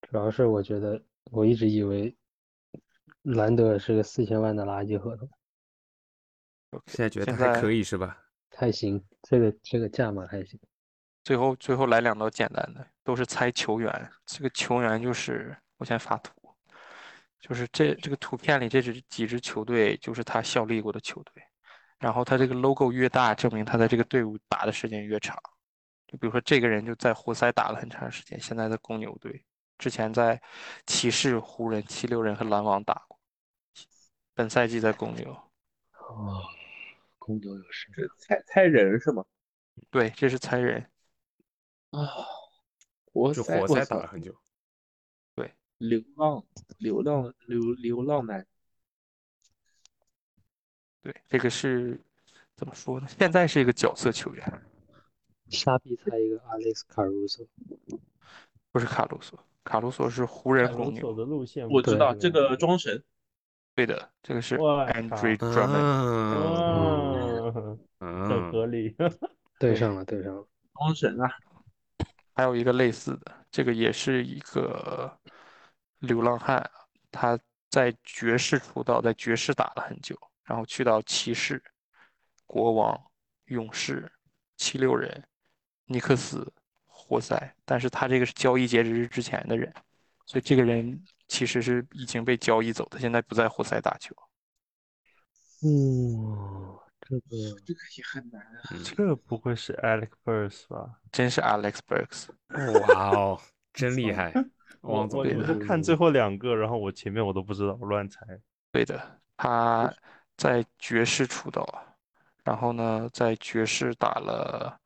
[0.03, 2.15] 主要是我觉得我一直以为
[3.23, 5.31] 兰德尔是个四千万的垃圾合同，
[6.85, 8.19] 现在觉得还可以是吧？
[8.55, 10.61] 还行，这个这个价码还行。
[11.25, 14.11] 最后最后来两道简单的，都是猜球员。
[14.27, 16.55] 这个球员就是我先发图，
[17.41, 21.43] 就是这这个图片里这支几支球队就是他效力过的球队，
[21.99, 25.37] 然后他这个 logo 越大，证明他在这个队伍打的时间越长。
[26.07, 29.45] 就比如说这个人就在活塞打了很长时间，现在在公牛队，
[29.77, 30.41] 之前在
[30.87, 33.19] 骑士、湖人、七六人和篮网打过，
[34.35, 35.31] 本赛季在公牛。
[35.93, 36.43] 哦，
[37.19, 37.93] 公牛有谁？
[37.93, 39.25] 是猜猜人是吗？
[39.91, 40.91] 对，这是猜人。
[41.91, 42.07] 啊，
[43.13, 44.35] 活就塞，活塞打了很久，
[45.35, 46.45] 对流浪，
[46.79, 48.47] 流浪，流流浪男，
[51.09, 51.99] 对，这个是
[52.55, 53.07] 怎么说呢？
[53.19, 54.63] 现在是一个角色球员。
[55.49, 57.47] 瞎逼猜一个 Alex Caruso，
[58.71, 60.95] 不是卡鲁索，卡鲁索是湖人公
[61.47, 63.03] 线我知道这个样装神，
[63.75, 65.81] 对的，这个是我 Andre 靠 Drummond。
[65.81, 68.95] 嗯嗯，很嗯，合理。
[69.59, 70.47] 对上了，对上了。
[70.75, 71.31] 装神啊，
[72.35, 75.11] 还有一个类似的，这个也是一个
[76.01, 76.71] 流浪汉，
[77.11, 77.39] 他
[77.71, 80.15] 在爵士出道，在爵士打了很久，
[80.49, 81.63] 然后去到骑士、
[82.47, 82.99] 国王、
[83.45, 84.11] 勇士、
[84.57, 85.23] 七六人、
[85.85, 86.51] 尼克斯、
[86.87, 89.71] 活塞，但是他这个是交易截止日之前的人，
[90.25, 94.17] 所以这个人其实是已经被交易走，他现在不在活塞打球。
[95.61, 97.21] 嗯，这个
[97.67, 98.63] 这个也很难啊。
[98.71, 100.99] 嗯这不会是 Alex Burks 吧？
[101.13, 102.29] 真是 Alex Burks，
[102.81, 103.41] 哇哦，
[103.75, 104.33] 真厉害，
[104.81, 108.21] 我我是看最后两个，然后我前面我都不知道，我乱猜。
[108.71, 109.93] 对的，他
[110.39, 111.67] 在爵士出道，
[112.45, 114.81] 然后呢，在爵士打了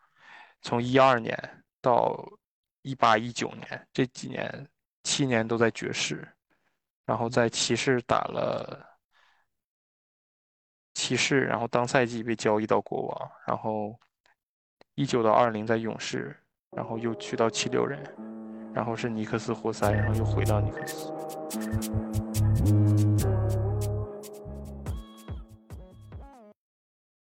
[0.63, 2.27] 从一二年到
[2.81, 4.67] 一八一九年这几年，
[5.05, 6.27] 七年都在爵士，
[7.05, 8.99] 然后在骑士打了
[10.95, 13.95] 骑士，然后当赛季被交易到国王，然后
[14.95, 16.35] 一九到二零在勇士，
[16.71, 18.03] 然后又去到七六人，
[18.75, 22.22] 然后是尼克斯活塞，然后又回到尼克斯。